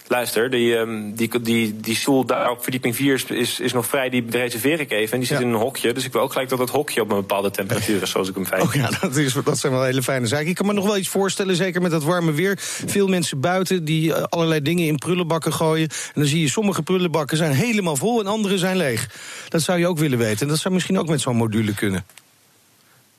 luister, 0.08 0.50
die, 0.50 0.76
um, 0.76 1.14
die, 1.14 1.40
die, 1.40 1.80
die 1.80 1.96
stoel 1.96 2.24
daar 2.24 2.50
op 2.50 2.62
verdieping 2.62 2.96
4 2.96 3.24
is, 3.28 3.60
is, 3.60 3.72
nog 3.72 3.86
vrij, 3.86 4.08
die 4.08 4.24
reserveer 4.30 4.80
ik 4.80 4.92
even. 4.92 5.12
En 5.12 5.18
die 5.18 5.28
zit 5.28 5.40
in 5.40 5.48
een 5.48 5.54
hokje. 5.54 5.92
Dus 5.92 6.04
ik 6.04 6.12
wil 6.12 6.22
ook 6.22 6.32
gelijk 6.32 6.48
dat 6.48 6.58
het 6.58 6.70
hokje 6.70 7.00
op 7.00 7.10
een 7.10 7.16
bepaalde 7.16 7.50
temperatuur 7.50 8.02
is, 8.02 8.10
zoals 8.10 8.28
ik 8.28 8.34
hem 8.34 8.46
fijn 8.46 8.62
Oh 8.62 8.74
ja, 8.74 8.90
dat, 9.00 9.16
is, 9.16 9.34
dat 9.44 9.58
zijn 9.58 9.72
wel 9.72 9.82
hele 9.82 10.02
fijne 10.02 10.26
zaken. 10.26 10.46
Ik 10.46 10.54
kan 10.54 10.66
me 10.66 10.72
nog 10.72 10.84
wel 10.84 10.96
iets 10.96 11.08
voorstellen, 11.08 11.56
zeker 11.56 11.82
met 11.82 11.90
dat 11.90 12.02
warme 12.02 12.32
weer. 12.32 12.54
Veel 12.86 13.06
mensen 13.06 13.40
buiten 13.40 13.84
die 13.84 14.14
eh, 14.14 14.22
allerlei 14.22 14.62
dingen 14.62 14.86
in 14.86 14.96
prullenbakken 14.96 15.52
gooien. 15.52 15.88
En 15.88 16.20
dan 16.20 16.26
zie 16.26 16.40
je 16.40 16.48
sommige 16.48 16.82
prullenbakken 16.82 17.36
zijn 17.36 17.52
helemaal 17.52 17.96
vol 17.96 18.20
en 18.20 18.26
andere 18.26 18.58
zijn 18.58 18.76
leeg. 18.76 19.08
Dat 19.48 19.62
zou 19.62 19.78
je 19.78 19.86
ook 19.86 19.98
willen 19.98 20.18
weten. 20.18 20.40
En 20.40 20.48
dat 20.48 20.58
zou 20.58 20.74
misschien 20.74 20.98
ook 20.98 21.08
met 21.08 21.20
zo'n 21.20 21.36
module 21.36 21.74
kunnen. 21.74 22.04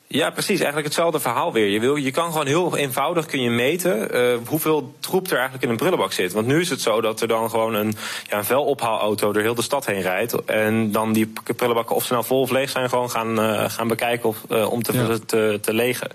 Ja, 0.10 0.30
precies. 0.30 0.58
Eigenlijk 0.58 0.86
hetzelfde 0.86 1.20
verhaal 1.20 1.54
weer. 1.54 1.68
Je, 1.68 1.80
wil, 1.80 1.96
je 1.96 2.12
kan 2.12 2.32
gewoon 2.32 2.48
heel 2.48 2.78
eenvoudig 2.78 3.26
kun 3.26 3.42
je 3.42 3.50
meten 3.50 4.16
uh, 4.16 4.38
hoeveel 4.48 4.94
troep 5.00 5.26
er 5.26 5.34
eigenlijk 5.34 5.64
in 5.64 5.70
een 5.70 5.78
prullenbak 5.78 6.12
zit. 6.12 6.34
Want 6.34 6.48
nu 6.48 6.60
is 6.60 6.70
het 6.70 6.82
zo 6.82 7.02
dat 7.02 7.22
er 7.22 7.28
dan 7.28 7.50
gewoon 7.50 7.74
een, 7.74 7.96
ja, 8.30 8.38
een 8.38 8.46
velophaalauto 8.46 9.34
door 9.34 9.42
heel 9.42 9.56
de 9.56 9.62
stad 9.62 9.86
heen 9.86 10.02
rijdt. 10.02 10.46
En 10.46 10.92
dan 10.92 11.14
die 11.14 11.34
prullenbakken 11.56 11.96
of 11.96 12.04
snel 12.04 12.24
vol 12.24 12.42
of 12.42 12.50
leeg 12.50 12.70
zijn, 12.70 12.90
gewoon 12.90 13.10
gaan, 13.10 13.40
uh, 13.40 13.70
gaan 13.70 13.88
bekijken 13.88 14.30
of, 14.30 14.38
uh, 14.50 14.72
om 14.72 14.84
te, 14.84 14.94
ja. 14.94 15.18
te, 15.26 15.60
te 15.62 15.74
legen. 15.74 16.10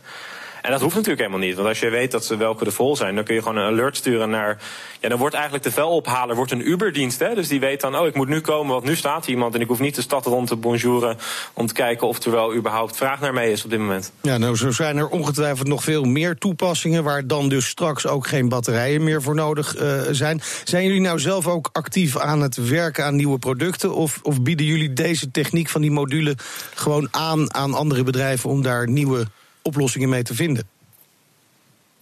En 0.62 0.70
dat 0.70 0.80
hoeft 0.80 0.94
natuurlijk 0.94 1.20
helemaal 1.20 1.46
niet. 1.46 1.56
Want 1.56 1.68
als 1.68 1.80
je 1.80 1.88
weet 1.88 2.10
dat 2.10 2.24
ze 2.24 2.36
welke 2.36 2.64
er 2.64 2.72
vol 2.72 2.96
zijn, 2.96 3.14
dan 3.14 3.24
kun 3.24 3.34
je 3.34 3.42
gewoon 3.42 3.56
een 3.56 3.72
alert 3.72 3.96
sturen 3.96 4.30
naar. 4.30 4.58
Ja, 5.00 5.08
dan 5.08 5.18
wordt 5.18 5.34
eigenlijk 5.34 5.64
de 5.64 5.70
velophaler 5.70 6.36
wordt 6.36 6.52
een 6.52 6.70
Uberdienst. 6.70 7.18
Hè? 7.18 7.34
Dus 7.34 7.48
die 7.48 7.60
weet 7.60 7.80
dan, 7.80 7.96
oh, 7.96 8.06
ik 8.06 8.14
moet 8.14 8.28
nu 8.28 8.40
komen, 8.40 8.72
want 8.72 8.84
nu 8.84 8.96
staat 8.96 9.26
iemand. 9.26 9.54
En 9.54 9.60
ik 9.60 9.68
hoef 9.68 9.80
niet 9.80 9.94
de 9.94 10.02
stad 10.02 10.26
rond 10.26 10.48
te 10.48 10.56
bonjouren 10.56 11.18
om 11.52 11.66
te 11.66 11.74
kijken 11.74 12.06
of 12.06 12.24
er 12.24 12.30
wel 12.30 12.54
überhaupt 12.54 12.96
vraag 12.96 13.20
naar 13.20 13.32
mee 13.32 13.52
is 13.52 13.64
op 13.64 13.70
dit 13.70 13.78
moment. 13.78 14.12
Ja, 14.20 14.38
nou, 14.38 14.56
zo 14.56 14.70
zijn 14.70 14.96
er 14.96 15.08
ongetwijfeld 15.08 15.68
nog 15.68 15.82
veel 15.82 16.04
meer 16.04 16.38
toepassingen 16.38 17.04
waar 17.04 17.26
dan 17.26 17.48
dus 17.48 17.68
straks 17.68 18.06
ook 18.06 18.26
geen 18.26 18.48
batterijen 18.48 19.04
meer 19.04 19.22
voor 19.22 19.34
nodig 19.34 19.80
uh, 19.80 20.00
zijn. 20.10 20.40
Zijn 20.64 20.84
jullie 20.84 21.00
nou 21.00 21.18
zelf 21.18 21.46
ook 21.46 21.68
actief 21.72 22.18
aan 22.18 22.40
het 22.40 22.68
werken 22.68 23.04
aan 23.04 23.16
nieuwe 23.16 23.38
producten? 23.38 23.94
Of, 23.94 24.18
of 24.22 24.42
bieden 24.42 24.66
jullie 24.66 24.92
deze 24.92 25.30
techniek 25.30 25.68
van 25.68 25.80
die 25.80 25.90
module 25.90 26.36
gewoon 26.74 27.08
aan 27.10 27.54
aan 27.54 27.74
andere 27.74 28.02
bedrijven 28.02 28.50
om 28.50 28.62
daar 28.62 28.88
nieuwe 28.88 29.26
oplossingen 29.62 30.08
mee 30.08 30.22
te 30.22 30.34
vinden? 30.34 30.71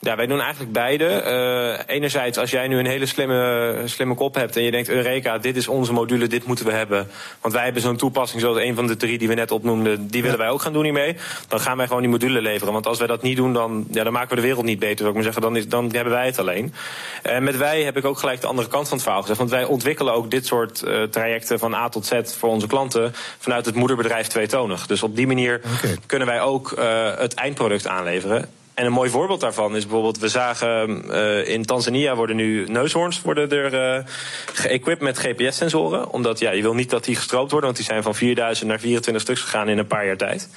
Ja, 0.02 0.16
wij 0.16 0.26
doen 0.26 0.40
eigenlijk 0.40 0.72
beide. 0.72 1.04
Uh, 1.04 1.94
enerzijds, 1.94 2.38
als 2.38 2.50
jij 2.50 2.68
nu 2.68 2.78
een 2.78 2.86
hele 2.86 3.06
slimme, 3.06 3.82
slimme 3.84 4.14
kop 4.14 4.34
hebt 4.34 4.56
en 4.56 4.62
je 4.62 4.70
denkt: 4.70 4.88
Eureka, 4.88 5.38
dit 5.38 5.56
is 5.56 5.68
onze 5.68 5.92
module, 5.92 6.26
dit 6.26 6.44
moeten 6.44 6.66
we 6.66 6.72
hebben. 6.72 7.08
Want 7.40 7.54
wij 7.54 7.64
hebben 7.64 7.82
zo'n 7.82 7.96
toepassing, 7.96 8.40
zoals 8.40 8.58
een 8.58 8.74
van 8.74 8.86
de 8.86 8.96
drie 8.96 9.18
die 9.18 9.28
we 9.28 9.34
net 9.34 9.50
opnoemden, 9.50 10.08
die 10.08 10.22
willen 10.22 10.38
wij 10.38 10.48
ook 10.48 10.60
gaan 10.60 10.72
doen 10.72 10.84
hiermee. 10.84 11.16
Dan 11.48 11.60
gaan 11.60 11.76
wij 11.76 11.86
gewoon 11.86 12.02
die 12.02 12.10
module 12.10 12.40
leveren. 12.40 12.72
Want 12.72 12.86
als 12.86 12.98
wij 12.98 13.06
dat 13.06 13.22
niet 13.22 13.36
doen, 13.36 13.52
dan, 13.52 13.86
ja, 13.90 14.04
dan 14.04 14.12
maken 14.12 14.28
we 14.28 14.34
de 14.34 14.46
wereld 14.46 14.64
niet 14.64 14.78
beter. 14.78 14.98
Zou 14.98 15.08
ik 15.08 15.14
maar 15.14 15.24
zeggen, 15.24 15.42
dan, 15.42 15.56
is, 15.56 15.68
dan 15.68 15.90
hebben 15.92 16.12
wij 16.12 16.26
het 16.26 16.38
alleen. 16.38 16.74
En 17.22 17.42
met 17.42 17.56
wij 17.56 17.82
heb 17.82 17.96
ik 17.96 18.04
ook 18.04 18.18
gelijk 18.18 18.40
de 18.40 18.46
andere 18.46 18.68
kant 18.68 18.84
van 18.88 18.96
het 18.96 19.02
verhaal 19.02 19.22
gezegd. 19.22 19.38
Want 19.38 19.50
wij 19.50 19.64
ontwikkelen 19.64 20.14
ook 20.14 20.30
dit 20.30 20.46
soort 20.46 20.82
uh, 20.84 21.02
trajecten 21.02 21.58
van 21.58 21.74
A 21.74 21.88
tot 21.88 22.06
Z 22.06 22.20
voor 22.38 22.48
onze 22.48 22.66
klanten 22.66 23.12
vanuit 23.38 23.66
het 23.66 23.74
moederbedrijf 23.74 24.26
tweetonig. 24.26 24.86
Dus 24.86 25.02
op 25.02 25.16
die 25.16 25.26
manier 25.26 25.60
okay. 25.76 25.96
kunnen 26.06 26.28
wij 26.28 26.40
ook 26.40 26.74
uh, 26.78 27.16
het 27.16 27.34
eindproduct 27.34 27.86
aanleveren. 27.86 28.59
En 28.80 28.86
een 28.86 28.92
mooi 28.92 29.10
voorbeeld 29.10 29.40
daarvan 29.40 29.76
is 29.76 29.82
bijvoorbeeld, 29.82 30.18
we 30.18 30.28
zagen 30.28 31.04
uh, 31.06 31.48
in 31.48 31.64
Tanzania 31.64 32.14
worden 32.14 32.36
nu 32.36 32.66
neushoorns 32.68 33.22
worden 33.22 33.50
er 33.50 33.96
uh, 33.98 34.04
geëquipt 34.52 35.00
met 35.00 35.18
GPS-sensoren. 35.18 36.10
Omdat 36.10 36.38
ja, 36.38 36.50
je 36.50 36.62
wil 36.62 36.74
niet 36.74 36.90
dat 36.90 37.04
die 37.04 37.16
gestroopt 37.16 37.50
worden, 37.50 37.68
want 37.68 37.76
die 37.76 37.86
zijn 37.86 38.02
van 38.02 38.14
4000 38.14 38.68
naar 38.68 38.80
24 38.80 39.22
stuks 39.22 39.40
gegaan 39.40 39.68
in 39.68 39.78
een 39.78 39.86
paar 39.86 40.06
jaar 40.06 40.16
tijd. 40.16 40.48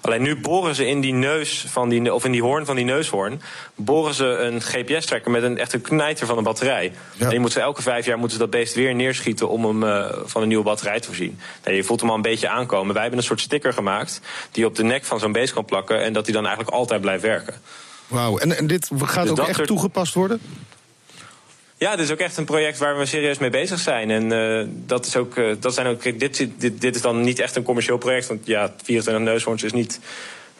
Alleen 0.00 0.22
nu 0.22 0.36
boren 0.36 0.74
ze 0.74 0.86
in 0.86 1.00
die 1.00 1.12
neus 1.12 1.64
van 1.68 1.88
die, 1.88 2.14
of 2.14 2.24
in 2.24 2.32
die 2.32 2.42
hoorn 2.42 2.66
van 2.66 2.76
die 2.76 2.84
neushoorn, 2.84 3.42
boren 3.74 4.14
ze 4.14 4.24
een 4.24 4.60
GPS-tracker 4.60 5.30
met 5.30 5.42
een 5.42 5.58
echt 5.58 5.72
een 5.72 5.80
knijter 5.80 6.26
van 6.26 6.38
een 6.38 6.44
batterij. 6.44 6.92
Ja. 7.12 7.26
En 7.26 7.32
je 7.32 7.40
moet 7.40 7.52
ze 7.52 7.60
elke 7.60 7.82
vijf 7.82 8.06
jaar 8.06 8.18
moeten 8.18 8.36
ze 8.36 8.42
dat 8.42 8.50
beest 8.50 8.74
weer 8.74 8.94
neerschieten 8.94 9.48
om 9.48 9.64
hem 9.64 9.82
uh, 9.82 10.06
van 10.24 10.42
een 10.42 10.48
nieuwe 10.48 10.64
batterij 10.64 11.00
te 11.00 11.06
voorzien. 11.06 11.38
Nou, 11.64 11.76
je 11.76 11.84
voelt 11.84 12.00
hem 12.00 12.08
al 12.08 12.16
een 12.16 12.22
beetje 12.22 12.48
aankomen. 12.48 12.92
Wij 12.92 13.02
hebben 13.02 13.20
een 13.20 13.26
soort 13.26 13.40
sticker 13.40 13.72
gemaakt 13.72 14.20
die 14.50 14.66
op 14.66 14.76
de 14.76 14.82
nek 14.82 15.04
van 15.04 15.18
zo'n 15.18 15.32
beest 15.32 15.52
kan 15.52 15.64
plakken 15.64 16.02
en 16.02 16.12
dat 16.12 16.24
hij 16.24 16.34
dan 16.34 16.46
eigenlijk 16.46 16.76
altijd 16.76 17.00
blijft 17.00 17.22
werken. 17.22 17.54
Wauw, 18.06 18.38
en, 18.38 18.56
en 18.56 18.66
dit 18.66 18.90
gaat 18.96 19.28
dus 19.28 19.38
ook 19.38 19.48
echt 19.48 19.66
toegepast 19.66 20.14
worden? 20.14 20.40
Ja, 21.80 21.96
dit 21.96 22.04
is 22.04 22.12
ook 22.12 22.18
echt 22.18 22.36
een 22.36 22.44
project 22.44 22.78
waar 22.78 22.98
we 22.98 23.06
serieus 23.06 23.38
mee 23.38 23.50
bezig 23.50 23.78
zijn. 23.78 24.10
En 24.10 24.32
uh, 24.32 24.66
dat 24.86 25.06
is 25.06 25.16
ook, 25.16 25.36
uh, 25.36 25.54
dat 25.60 25.74
zijn 25.74 25.86
ook 25.86 26.02
dit, 26.02 26.36
dit, 26.58 26.80
dit 26.80 26.94
is 26.94 27.00
dan 27.00 27.20
niet 27.20 27.38
echt 27.38 27.56
een 27.56 27.62
commercieel 27.62 27.98
project. 27.98 28.26
Want 28.26 28.46
ja, 28.46 28.72
24 28.82 29.24
neushoorns 29.24 29.62
is 29.62 29.72
niet 29.72 30.00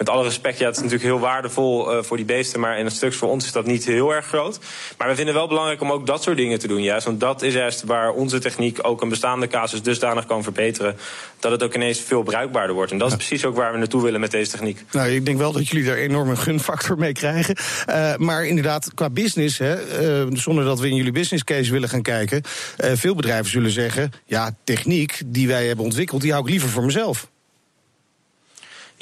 met 0.00 0.08
alle 0.08 0.24
respect, 0.24 0.58
ja, 0.58 0.66
het 0.66 0.76
is 0.76 0.82
natuurlijk 0.82 1.10
heel 1.10 1.20
waardevol 1.20 1.96
uh, 1.96 2.02
voor 2.02 2.16
die 2.16 2.26
beesten. 2.26 2.60
Maar 2.60 2.78
in 2.78 2.84
een 2.84 2.90
stuk 2.90 3.12
voor 3.12 3.28
ons 3.28 3.44
is 3.44 3.52
dat 3.52 3.66
niet 3.66 3.84
heel 3.84 4.14
erg 4.14 4.26
groot. 4.26 4.58
Maar 4.98 5.08
we 5.08 5.14
vinden 5.14 5.26
het 5.26 5.34
wel 5.34 5.48
belangrijk 5.48 5.80
om 5.80 5.92
ook 5.92 6.06
dat 6.06 6.22
soort 6.22 6.36
dingen 6.36 6.58
te 6.58 6.68
doen. 6.68 6.82
Juist, 6.82 7.06
want 7.06 7.20
dat 7.20 7.42
is 7.42 7.54
juist 7.54 7.84
waar 7.84 8.12
onze 8.12 8.38
techniek 8.38 8.78
ook 8.82 9.02
een 9.02 9.08
bestaande 9.08 9.46
casus 9.46 9.82
dusdanig 9.82 10.26
kan 10.26 10.42
verbeteren. 10.42 10.96
Dat 11.38 11.50
het 11.50 11.62
ook 11.62 11.74
ineens 11.74 12.00
veel 12.00 12.22
bruikbaarder 12.22 12.74
wordt. 12.74 12.92
En 12.92 12.98
dat 12.98 13.08
is 13.10 13.16
precies 13.16 13.44
ook 13.44 13.56
waar 13.56 13.72
we 13.72 13.78
naartoe 13.78 14.02
willen 14.02 14.20
met 14.20 14.30
deze 14.30 14.50
techniek. 14.50 14.84
Nou, 14.92 15.08
ik 15.08 15.24
denk 15.24 15.38
wel 15.38 15.52
dat 15.52 15.68
jullie 15.68 15.86
daar 15.86 15.96
enorm 15.96 16.28
een 16.28 16.38
gunfactor 16.38 16.98
mee 16.98 17.12
krijgen. 17.12 17.56
Uh, 17.88 18.16
maar 18.16 18.44
inderdaad, 18.44 18.94
qua 18.94 19.10
business, 19.10 19.58
hè, 19.58 20.02
uh, 20.26 20.36
zonder 20.36 20.64
dat 20.64 20.80
we 20.80 20.88
in 20.88 20.96
jullie 20.96 21.12
business 21.12 21.44
case 21.44 21.72
willen 21.72 21.88
gaan 21.88 22.02
kijken. 22.02 22.42
veel 22.76 23.14
bedrijven 23.14 23.50
zullen 23.50 23.70
zeggen: 23.70 24.10
ja, 24.24 24.56
techniek 24.64 25.22
die 25.26 25.48
wij 25.48 25.66
hebben 25.66 25.84
ontwikkeld, 25.84 26.20
die 26.20 26.32
hou 26.32 26.44
ik 26.44 26.50
liever 26.50 26.68
voor 26.68 26.84
mezelf. 26.84 27.28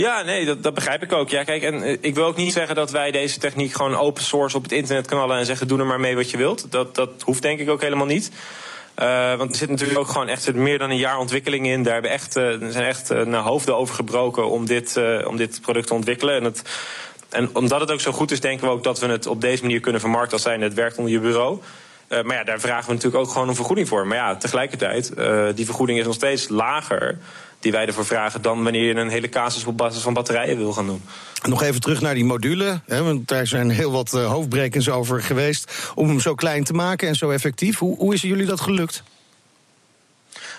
Ja, 0.00 0.22
nee, 0.22 0.44
dat, 0.44 0.62
dat 0.62 0.74
begrijp 0.74 1.02
ik 1.02 1.12
ook. 1.12 1.28
Ja, 1.28 1.44
kijk, 1.44 1.62
en 1.62 1.74
uh, 1.74 1.96
ik 2.00 2.14
wil 2.14 2.24
ook 2.24 2.36
niet 2.36 2.52
zeggen 2.52 2.74
dat 2.74 2.90
wij 2.90 3.10
deze 3.10 3.38
techniek 3.38 3.72
gewoon 3.72 3.96
open 3.96 4.22
source 4.22 4.56
op 4.56 4.62
het 4.62 4.72
internet 4.72 5.06
knallen 5.06 5.38
en 5.38 5.46
zeggen: 5.46 5.68
doe 5.68 5.78
er 5.78 5.86
maar 5.86 6.00
mee 6.00 6.14
wat 6.14 6.30
je 6.30 6.36
wilt. 6.36 6.70
Dat, 6.70 6.94
dat 6.94 7.10
hoeft 7.24 7.42
denk 7.42 7.60
ik 7.60 7.70
ook 7.70 7.80
helemaal 7.80 8.06
niet. 8.06 8.30
Uh, 8.98 9.34
want 9.34 9.50
er 9.50 9.56
zit 9.56 9.68
natuurlijk 9.68 9.98
ook 9.98 10.08
gewoon 10.08 10.28
echt 10.28 10.54
meer 10.54 10.78
dan 10.78 10.90
een 10.90 10.96
jaar 10.96 11.18
ontwikkeling 11.18 11.66
in. 11.66 11.82
Daar 11.82 11.92
hebben 11.92 12.10
echt, 12.10 12.34
er 12.34 12.72
zijn 12.72 12.86
echt 12.86 13.08
naar 13.08 13.42
hoofden 13.42 13.76
over 13.76 13.94
gebroken 13.94 14.50
om 14.50 14.66
dit, 14.66 14.96
om 15.26 15.36
dit 15.36 15.60
product 15.60 15.86
te 15.86 15.94
ontwikkelen. 15.94 16.42
En, 16.42 16.54
en 17.28 17.50
omdat 17.56 17.80
het 17.80 17.90
ook 17.90 18.00
zo 18.00 18.12
goed 18.12 18.30
is, 18.30 18.40
denken 18.40 18.66
we 18.66 18.72
ook 18.72 18.84
dat 18.84 18.98
we 18.98 19.06
het 19.06 19.26
op 19.26 19.40
deze 19.40 19.62
manier 19.62 19.80
kunnen 19.80 20.00
vermarkten 20.00 20.32
als 20.32 20.42
zijn 20.42 20.60
het 20.60 20.74
werkt 20.74 20.98
onder 20.98 21.12
je 21.12 21.20
bureau. 21.20 21.60
Uh, 22.08 22.22
maar 22.22 22.36
ja, 22.36 22.44
daar 22.44 22.60
vragen 22.60 22.86
we 22.86 22.94
natuurlijk 22.94 23.24
ook 23.24 23.30
gewoon 23.32 23.48
een 23.48 23.54
vergoeding 23.54 23.88
voor. 23.88 24.06
Maar 24.06 24.16
ja, 24.16 24.36
tegelijkertijd, 24.36 25.12
uh, 25.18 25.46
die 25.54 25.64
vergoeding 25.64 25.98
is 25.98 26.04
nog 26.04 26.14
steeds 26.14 26.48
lager 26.48 27.18
die 27.60 27.72
wij 27.72 27.86
ervoor 27.86 28.06
vragen 28.06 28.42
dan 28.42 28.62
wanneer 28.62 28.84
je 28.84 28.94
een 28.94 29.08
hele 29.08 29.28
casus 29.28 29.64
op 29.64 29.76
basis 29.76 30.02
van 30.02 30.14
batterijen 30.14 30.56
wil 30.56 30.72
gaan 30.72 30.86
doen. 30.86 31.02
Nog 31.48 31.62
even 31.62 31.80
terug 31.80 32.00
naar 32.00 32.14
die 32.14 32.24
module, 32.24 32.80
hè, 32.86 33.02
want 33.02 33.28
daar 33.28 33.46
zijn 33.46 33.70
heel 33.70 33.92
wat 33.92 34.12
uh, 34.14 34.26
hoofdbrekens 34.30 34.88
over 34.88 35.22
geweest 35.22 35.92
om 35.94 36.08
hem 36.08 36.20
zo 36.20 36.34
klein 36.34 36.64
te 36.64 36.72
maken 36.72 37.08
en 37.08 37.14
zo 37.14 37.30
effectief. 37.30 37.78
Hoe, 37.78 37.96
hoe 37.96 38.14
is 38.14 38.22
jullie 38.22 38.46
dat 38.46 38.60
gelukt? 38.60 39.02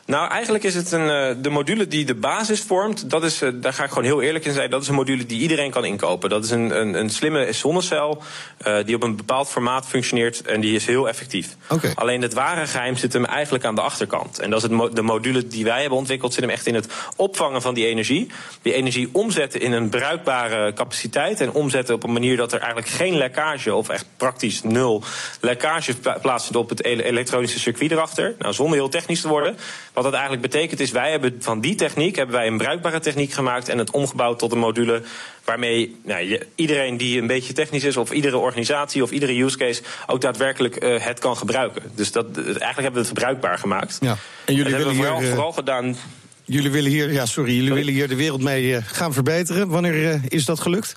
Nou, 0.10 0.30
eigenlijk 0.30 0.64
is 0.64 0.76
het 0.76 0.92
een, 0.92 1.42
de 1.42 1.50
module 1.50 1.88
die 1.88 2.06
de 2.06 2.16
basis 2.16 2.62
vormt. 2.62 3.10
Dat 3.10 3.24
is, 3.24 3.42
daar 3.54 3.74
ga 3.74 3.84
ik 3.84 3.90
gewoon 3.90 4.04
heel 4.04 4.22
eerlijk 4.22 4.46
in 4.46 4.54
zijn. 4.54 4.70
Dat 4.70 4.82
is 4.82 4.88
een 4.88 4.96
module 4.96 5.26
die 5.26 5.40
iedereen 5.40 5.72
kan 5.72 5.86
inkopen. 5.86 6.30
Dat 6.30 6.44
is 6.44 6.50
een, 6.50 6.80
een, 6.80 6.94
een 6.94 7.10
slimme 7.10 7.54
zonnecel 7.54 8.22
uh, 8.68 8.78
die 8.86 8.96
op 8.96 9.04
een 9.04 9.16
bepaald 9.16 9.50
formaat 9.50 9.88
functioneert 9.88 10.42
en 10.42 10.62
die 10.62 10.76
is 10.76 10.86
heel 10.86 11.08
effectief. 11.08 11.56
Okay. 11.68 11.92
Alleen 11.96 12.22
het 12.22 12.34
ware 12.34 12.68
geheim 12.68 12.96
zit 12.96 13.14
hem 13.14 13.26
eigenlijk 13.26 13.66
aan 13.66 13.76
de 13.76 13.82
achterkant. 13.82 14.40
En 14.40 14.50
dat 14.50 14.64
is 14.64 14.70
het, 14.70 14.96
de 14.96 15.02
module 15.02 15.48
die 15.48 15.64
wij 15.64 15.80
hebben 15.80 15.98
ontwikkeld, 15.98 16.34
zit 16.34 16.42
hem 16.42 16.52
echt 16.52 16.68
in 16.68 16.76
het 16.76 16.88
opvangen 17.16 17.62
van 17.62 17.74
die 17.74 17.86
energie. 17.86 18.32
Die 18.62 18.74
energie 18.74 19.10
omzetten 19.12 19.62
in 19.62 19.72
een 19.72 19.90
bruikbare 19.90 20.74
capaciteit 20.74 21.42
en 21.42 21.52
omzetten 21.52 21.96
op 21.96 22.04
een 22.04 22.14
manier 22.14 22.38
dat 22.38 22.54
er 22.54 22.60
eigenlijk 22.60 22.90
geen 22.90 23.18
lekkage 23.18 23.74
of 23.74 23.90
echt 23.90 24.06
praktisch 24.18 24.64
nul 24.64 25.04
lekkage 25.42 25.96
plaatsvindt 26.22 26.58
op 26.58 26.70
het 26.70 26.84
elektronische 26.84 27.60
circuit 27.60 27.92
erachter. 27.92 28.36
Nou, 28.40 28.54
zonder 28.54 28.78
heel 28.78 28.90
technisch 28.90 29.22
te 29.22 29.28
worden. 29.28 29.58
Wat 30.00 30.12
dat 30.12 30.20
eigenlijk 30.20 30.52
betekent 30.52 30.80
is, 30.80 30.92
wij 30.92 31.12
hebben 31.12 31.36
van 31.40 31.62
die 31.62 31.76
techniek 31.76 32.16
hebben 32.16 32.36
wij 32.36 32.48
een 32.48 32.58
bruikbare 32.58 33.00
techniek 33.00 33.32
gemaakt 33.32 33.70
en 33.70 33.78
het 33.78 33.92
omgebouwd 33.92 34.40
tot 34.40 34.52
een 34.52 34.58
module 34.60 35.02
waarmee 35.44 36.00
nou, 36.06 36.40
iedereen 36.56 36.98
die 36.98 37.22
een 37.22 37.28
beetje 37.28 37.54
technisch 37.54 37.84
is, 37.84 37.98
of 37.98 38.12
iedere 38.12 38.38
organisatie 38.38 39.04
of 39.04 39.12
iedere 39.12 39.44
use 39.44 39.58
case 39.58 39.82
ook 40.08 40.22
daadwerkelijk 40.22 40.84
uh, 40.84 41.00
het 41.00 41.20
kan 41.20 41.38
gebruiken. 41.38 41.82
Dus 41.96 42.12
dat, 42.12 42.26
eigenlijk 42.38 42.76
hebben 42.76 43.02
we 43.02 43.08
het 43.08 43.14
bruikbaar 43.14 43.58
gemaakt. 43.58 43.98
Ja. 44.02 44.18
En 44.46 44.56
jullie 44.56 44.72
dat 44.72 44.82
willen 44.82 44.96
hebben 44.96 45.16
we 45.16 45.22
hier, 45.22 45.36
vooral, 45.36 45.36
vooral 45.36 45.52
gedaan. 45.52 45.96
Jullie 46.44 46.72
willen 46.72 46.92
hier, 46.92 47.12
ja, 47.12 47.26
sorry, 47.26 47.52
jullie 47.52 47.68
sorry? 47.68 47.80
willen 47.80 47.94
hier 47.94 48.08
de 48.08 48.16
wereld 48.16 48.42
mee 48.42 48.82
gaan 48.82 49.14
verbeteren. 49.14 49.68
Wanneer 49.68 50.22
is 50.28 50.46
dat 50.46 50.60
gelukt? 50.60 50.96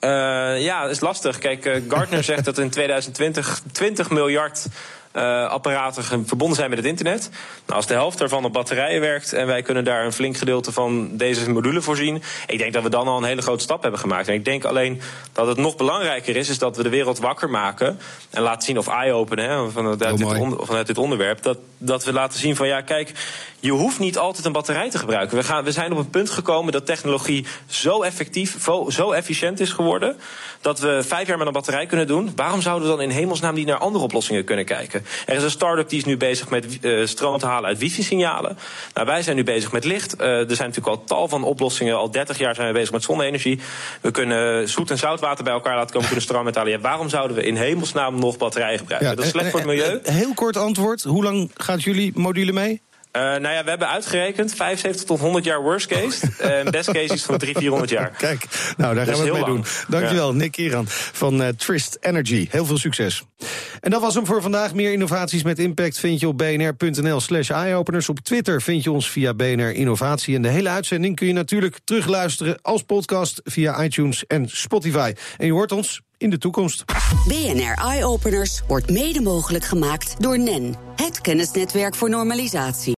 Uh, 0.00 0.10
ja, 0.62 0.82
dat 0.82 0.90
is 0.90 1.00
lastig. 1.00 1.38
Kijk, 1.38 1.66
uh, 1.66 1.74
Gartner 1.88 2.24
zegt 2.32 2.44
dat 2.44 2.58
in 2.58 2.70
2020 2.70 3.62
20 3.72 4.10
miljard 4.10 4.66
apparaten 5.22 6.26
verbonden 6.26 6.56
zijn 6.56 6.68
met 6.68 6.78
het 6.78 6.86
internet. 6.86 7.30
Nou, 7.66 7.76
als 7.76 7.86
de 7.86 7.94
helft 7.94 8.18
daarvan 8.18 8.44
op 8.44 8.52
batterijen 8.52 9.00
werkt 9.00 9.32
en 9.32 9.46
wij 9.46 9.62
kunnen 9.62 9.84
daar 9.84 10.04
een 10.04 10.12
flink 10.12 10.36
gedeelte 10.36 10.72
van 10.72 11.16
deze 11.16 11.50
module 11.50 11.82
voorzien, 11.82 12.22
ik 12.46 12.58
denk 12.58 12.72
dat 12.72 12.82
we 12.82 12.88
dan 12.88 13.08
al 13.08 13.16
een 13.16 13.24
hele 13.24 13.42
grote 13.42 13.62
stap 13.62 13.82
hebben 13.82 14.00
gemaakt. 14.00 14.28
En 14.28 14.34
ik 14.34 14.44
denk 14.44 14.64
alleen 14.64 15.00
dat 15.32 15.46
het 15.46 15.56
nog 15.56 15.76
belangrijker 15.76 16.36
is, 16.36 16.48
is 16.48 16.58
dat 16.58 16.76
we 16.76 16.82
de 16.82 16.88
wereld 16.88 17.18
wakker 17.18 17.50
maken 17.50 17.98
en 18.30 18.42
laten 18.42 18.62
zien 18.62 18.78
of 18.78 18.88
eye-open 18.88 19.72
vanuit, 19.72 19.98
dit 19.98 20.26
vanuit 20.60 20.86
dit 20.86 20.98
onderwerp, 20.98 21.42
dat, 21.42 21.58
dat 21.78 22.04
we 22.04 22.12
laten 22.12 22.38
zien 22.38 22.56
van 22.56 22.66
ja, 22.66 22.80
kijk, 22.80 23.12
je 23.60 23.70
hoeft 23.70 23.98
niet 23.98 24.18
altijd 24.18 24.46
een 24.46 24.52
batterij 24.52 24.90
te 24.90 24.98
gebruiken. 24.98 25.36
We, 25.36 25.42
gaan, 25.42 25.64
we 25.64 25.72
zijn 25.72 25.92
op 25.92 25.98
een 25.98 26.10
punt 26.10 26.30
gekomen 26.30 26.72
dat 26.72 26.86
technologie 26.86 27.46
zo 27.66 28.02
effectief, 28.02 28.56
zo 28.88 29.12
efficiënt 29.12 29.60
is 29.60 29.72
geworden. 29.72 30.16
dat 30.60 30.80
we 30.80 31.02
vijf 31.02 31.26
jaar 31.26 31.38
met 31.38 31.46
een 31.46 31.52
batterij 31.52 31.86
kunnen 31.86 32.06
doen. 32.06 32.32
Waarom 32.36 32.60
zouden 32.60 32.88
we 32.88 32.96
dan 32.96 33.04
in 33.04 33.10
hemelsnaam 33.10 33.54
niet 33.54 33.66
naar 33.66 33.78
andere 33.78 34.04
oplossingen 34.04 34.44
kunnen 34.44 34.64
kijken? 34.64 35.03
Er 35.26 35.36
is 35.36 35.42
een 35.42 35.50
start-up 35.50 35.88
die 35.88 35.98
is 35.98 36.04
nu 36.04 36.16
bezig 36.16 36.50
met 36.50 36.78
uh, 36.80 37.06
stroom 37.06 37.38
te 37.38 37.46
halen 37.46 37.68
uit 37.68 37.78
wifi-signalen. 37.78 38.58
Nou, 38.94 39.06
wij 39.06 39.22
zijn 39.22 39.36
nu 39.36 39.44
bezig 39.44 39.72
met 39.72 39.84
licht. 39.84 40.20
Uh, 40.20 40.26
er 40.26 40.56
zijn 40.56 40.68
natuurlijk 40.68 40.96
al 40.96 41.04
tal 41.04 41.28
van 41.28 41.44
oplossingen. 41.44 41.96
Al 41.96 42.10
30 42.10 42.38
jaar 42.38 42.54
zijn 42.54 42.66
we 42.66 42.72
bezig 42.72 42.92
met 42.92 43.02
zonne-energie. 43.02 43.60
We 44.00 44.10
kunnen 44.10 44.68
zoet 44.68 44.90
en 44.90 44.98
zoutwater 44.98 45.44
bij 45.44 45.52
elkaar 45.52 45.74
laten 45.74 45.90
komen. 45.92 46.00
We 46.00 46.06
kunnen 46.06 46.24
stroom 46.24 46.44
uithalen. 46.44 46.72
Ja, 46.72 46.78
waarom 46.78 47.08
zouden 47.08 47.36
we 47.36 47.42
in 47.42 47.56
hemelsnaam 47.56 48.18
nog 48.18 48.36
batterijen 48.36 48.78
gebruiken? 48.78 49.10
Ja, 49.10 49.14
dat 49.14 49.24
is 49.24 49.30
slecht 49.30 49.50
voor 49.50 49.60
het 49.60 49.68
milieu. 49.68 50.00
Heel 50.02 50.34
kort 50.34 50.56
antwoord. 50.56 51.02
Hoe 51.02 51.22
lang 51.22 51.50
gaat 51.54 51.82
jullie 51.82 52.12
module 52.14 52.52
mee? 52.52 52.80
Uh, 53.16 53.22
nou 53.22 53.48
ja, 53.48 53.64
we 53.64 53.68
hebben 53.68 53.88
uitgerekend 53.88 54.54
75 54.54 55.04
tot 55.04 55.20
100 55.20 55.44
jaar 55.44 55.62
worst 55.62 55.86
case. 55.86 56.26
En 56.38 56.70
best 56.70 56.92
case 56.92 57.14
is 57.14 57.22
van 57.22 57.38
300, 57.38 57.58
400 57.58 57.90
jaar. 57.90 58.10
Kijk, 58.18 58.46
nou 58.76 58.94
daar 58.94 59.06
gaan 59.06 59.14
we 59.14 59.22
het 59.22 59.32
mee 59.32 59.40
lang. 59.42 59.54
doen. 59.54 59.64
Dankjewel, 59.88 60.30
ja. 60.30 60.36
Nick 60.36 60.56
Iran 60.56 60.84
van 60.88 61.40
uh, 61.40 61.48
Trist 61.48 61.96
Energy. 62.00 62.46
Heel 62.50 62.64
veel 62.64 62.78
succes. 62.78 63.22
En 63.80 63.90
dat 63.90 64.00
was 64.00 64.14
hem 64.14 64.26
voor 64.26 64.42
vandaag. 64.42 64.74
Meer 64.74 64.92
innovaties 64.92 65.42
met 65.42 65.58
impact 65.58 65.98
vind 65.98 66.20
je 66.20 66.28
op 66.28 66.38
bnr.nl 66.38 67.20
slash 67.20 67.50
eyeopeners. 67.50 68.08
Op 68.08 68.20
Twitter 68.20 68.62
vind 68.62 68.82
je 68.84 68.90
ons 68.90 69.10
via 69.10 69.34
BNR 69.34 69.72
Innovatie. 69.72 70.34
En 70.34 70.42
de 70.42 70.48
hele 70.48 70.68
uitzending 70.68 71.16
kun 71.16 71.26
je 71.26 71.32
natuurlijk 71.32 71.78
terugluisteren 71.84 72.58
als 72.62 72.82
podcast 72.82 73.40
via 73.44 73.82
iTunes 73.84 74.26
en 74.26 74.48
Spotify. 74.48 75.12
En 75.36 75.46
je 75.46 75.52
hoort 75.52 75.72
ons 75.72 76.00
in 76.18 76.30
de 76.30 76.38
toekomst. 76.38 76.84
BNR 77.26 77.74
Eye 77.74 78.04
Openers 78.04 78.62
wordt 78.66 78.90
mede 78.90 79.20
mogelijk 79.20 79.64
gemaakt 79.64 80.22
door 80.22 80.38
NEN, 80.38 80.74
het 80.96 81.20
kennisnetwerk 81.20 81.94
voor 81.94 82.10
normalisatie. 82.10 82.92